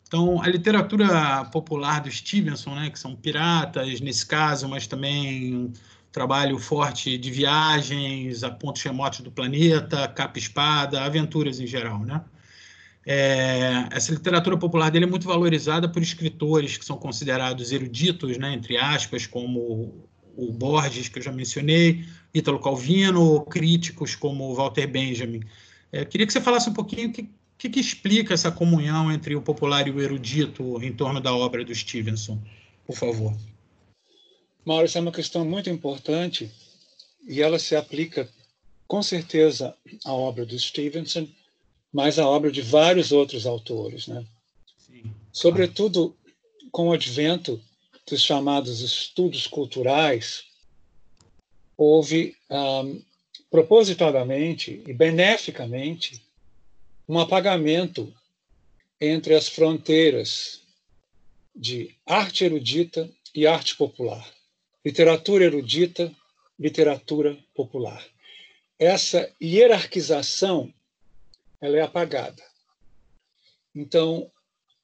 [0.08, 5.74] Então, a literatura popular do Stevenson, né, que são piratas, nesse caso, mas também um
[6.12, 12.22] trabalho forte de viagens a pontos remotos do planeta, capa-espada, aventuras em geral, né?
[13.10, 18.54] É, essa literatura popular dele é muito valorizada por escritores que são considerados eruditos, né,
[18.54, 20.08] entre aspas, como
[20.38, 25.42] o Borges, que eu já mencionei, Ítalo Calvino, críticos como Walter Benjamin.
[25.92, 27.28] É, queria que você falasse um pouquinho o que,
[27.58, 31.66] que, que, explica essa comunhão entre o popular e o erudito em torno da obra
[31.66, 32.40] do Stevenson,
[32.86, 33.36] por favor.
[34.64, 36.52] Mauro, essa é uma questão muito importante
[37.28, 38.30] e ela se aplica
[38.88, 39.76] com certeza
[40.06, 41.28] à obra do Stevenson,
[41.92, 44.24] mas à obra de vários outros autores, né?
[44.78, 45.04] Sim.
[45.32, 46.16] Sobretudo
[46.72, 47.60] com o advento
[48.10, 50.46] dos chamados estudos culturais,
[51.76, 53.04] houve um,
[53.52, 56.22] propositadamente e beneficamente
[57.08, 58.14] um apagamento
[59.00, 60.62] entre as fronteiras
[61.56, 64.26] de arte erudita e arte popular,
[64.86, 66.14] literatura erudita,
[66.58, 68.04] literatura popular.
[68.80, 70.74] Essa hierarquização
[71.60, 72.44] ela é apagada.
[73.76, 74.32] Então,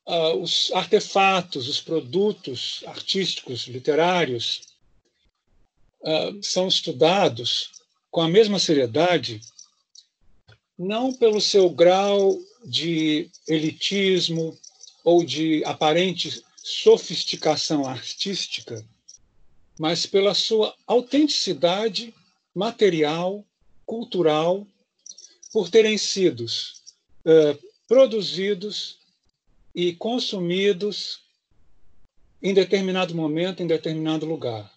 [0.06, 4.62] uh, os artefatos, os produtos artísticos, literários,
[6.02, 7.72] uh, são estudados
[8.12, 9.42] com a mesma seriedade,
[10.78, 14.58] não pelo seu grau de elitismo
[15.04, 18.86] ou de aparente sofisticação artística,
[19.80, 22.14] mas pela sua autenticidade
[22.54, 23.44] material,
[23.86, 24.66] cultural,
[25.52, 29.03] por terem sido uh, produzidos
[29.74, 31.22] e consumidos
[32.42, 34.72] em determinado momento, em determinado lugar.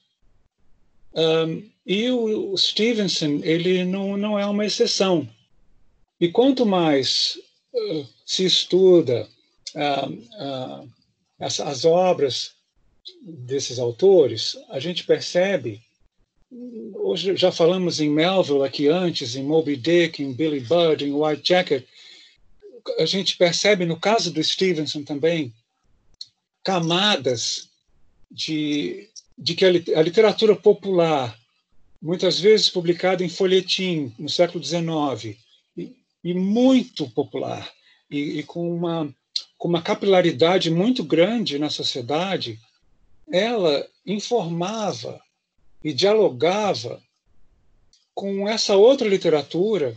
[1.15, 5.29] Um, e o, Stevenson, ele não, não é uma exceção.
[6.21, 7.39] E quanto mais
[7.75, 9.29] uh, se estuda
[9.75, 10.89] uh, uh,
[11.41, 12.55] as, as obras
[13.23, 15.83] desses autores, a gente percebe
[16.95, 21.43] hoje já falamos em Melville aqui antes, em Moby Dick, em Billy Budd, em White
[21.45, 21.85] Jacket,
[22.99, 25.53] a gente percebe no caso do Stevenson também
[26.63, 27.69] camadas
[28.31, 29.09] de,
[29.39, 31.39] de que a literatura popular,
[32.03, 35.37] muitas vezes publicada em folhetim no século XIX,
[35.77, 37.71] e, e muito popular,
[38.11, 39.15] e, e, com, uma,
[39.57, 42.59] com uma capilaridade muito grande na sociedade,
[43.31, 45.21] ela informava
[45.83, 47.01] e dialogava
[48.15, 49.97] com essa outra literatura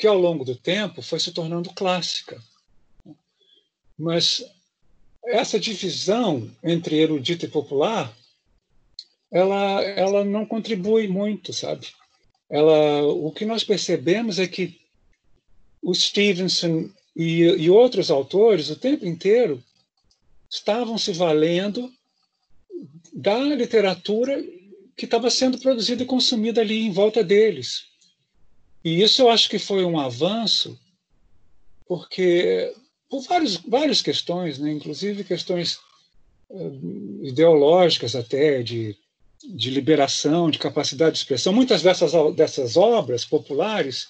[0.00, 2.42] que, ao longo do tempo, foi se tornando clássica.
[3.98, 4.42] Mas
[5.26, 8.10] essa divisão entre erudito e popular,
[9.30, 11.88] ela, ela não contribui muito, sabe?
[12.48, 14.80] Ela, o que nós percebemos é que
[15.82, 19.62] o Stevenson e, e outros autores, o tempo inteiro,
[20.48, 21.92] estavam se valendo
[23.12, 24.42] da literatura
[24.96, 27.89] que estava sendo produzida e consumida ali em volta deles.
[28.84, 30.78] E isso eu acho que foi um avanço,
[31.86, 32.74] porque
[33.10, 34.70] por vários, várias questões, né?
[34.70, 35.78] inclusive questões
[36.48, 38.96] uh, ideológicas até, de,
[39.42, 41.52] de liberação, de capacidade de expressão.
[41.52, 44.08] Muitas dessas, dessas obras populares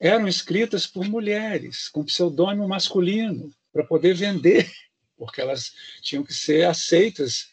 [0.00, 4.68] eram escritas por mulheres, com pseudônimo masculino, para poder vender,
[5.16, 7.48] porque elas tinham que ser aceitas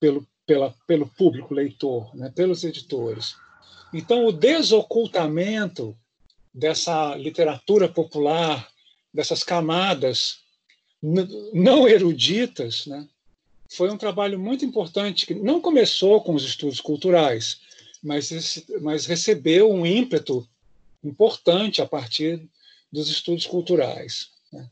[0.00, 2.30] pelo, pela, pelo público leitor, né?
[2.34, 3.36] pelos editores.
[3.94, 5.96] Então, o desocultamento
[6.54, 8.68] dessa literatura popular,
[9.12, 10.42] dessas camadas
[11.52, 13.08] não eruditas, né?
[13.68, 17.60] foi um trabalho muito importante que não começou com os estudos culturais,
[18.02, 20.46] mas, mas recebeu um ímpeto
[21.02, 22.40] importante a partir
[22.92, 24.28] dos estudos culturais.
[24.52, 24.68] Né?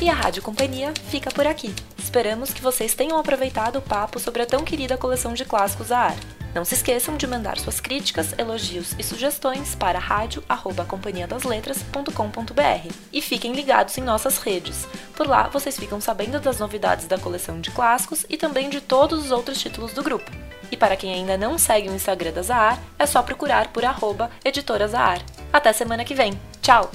[0.00, 1.74] E a Rádio Companhia fica por aqui.
[2.08, 6.16] Esperamos que vocês tenham aproveitado o papo sobre a tão querida coleção de clássicos AR.
[6.54, 13.98] Não se esqueçam de mandar suas críticas, elogios e sugestões para rádio@companhiadasletras.com.br e fiquem ligados
[13.98, 14.88] em nossas redes.
[15.14, 19.26] Por lá vocês ficam sabendo das novidades da coleção de clássicos e também de todos
[19.26, 20.30] os outros títulos do grupo.
[20.72, 24.30] E para quem ainda não segue o Instagram da Zahar, é só procurar por arroba
[24.42, 25.20] editorazahar.
[25.52, 26.32] Até semana que vem.
[26.62, 26.90] Tchau!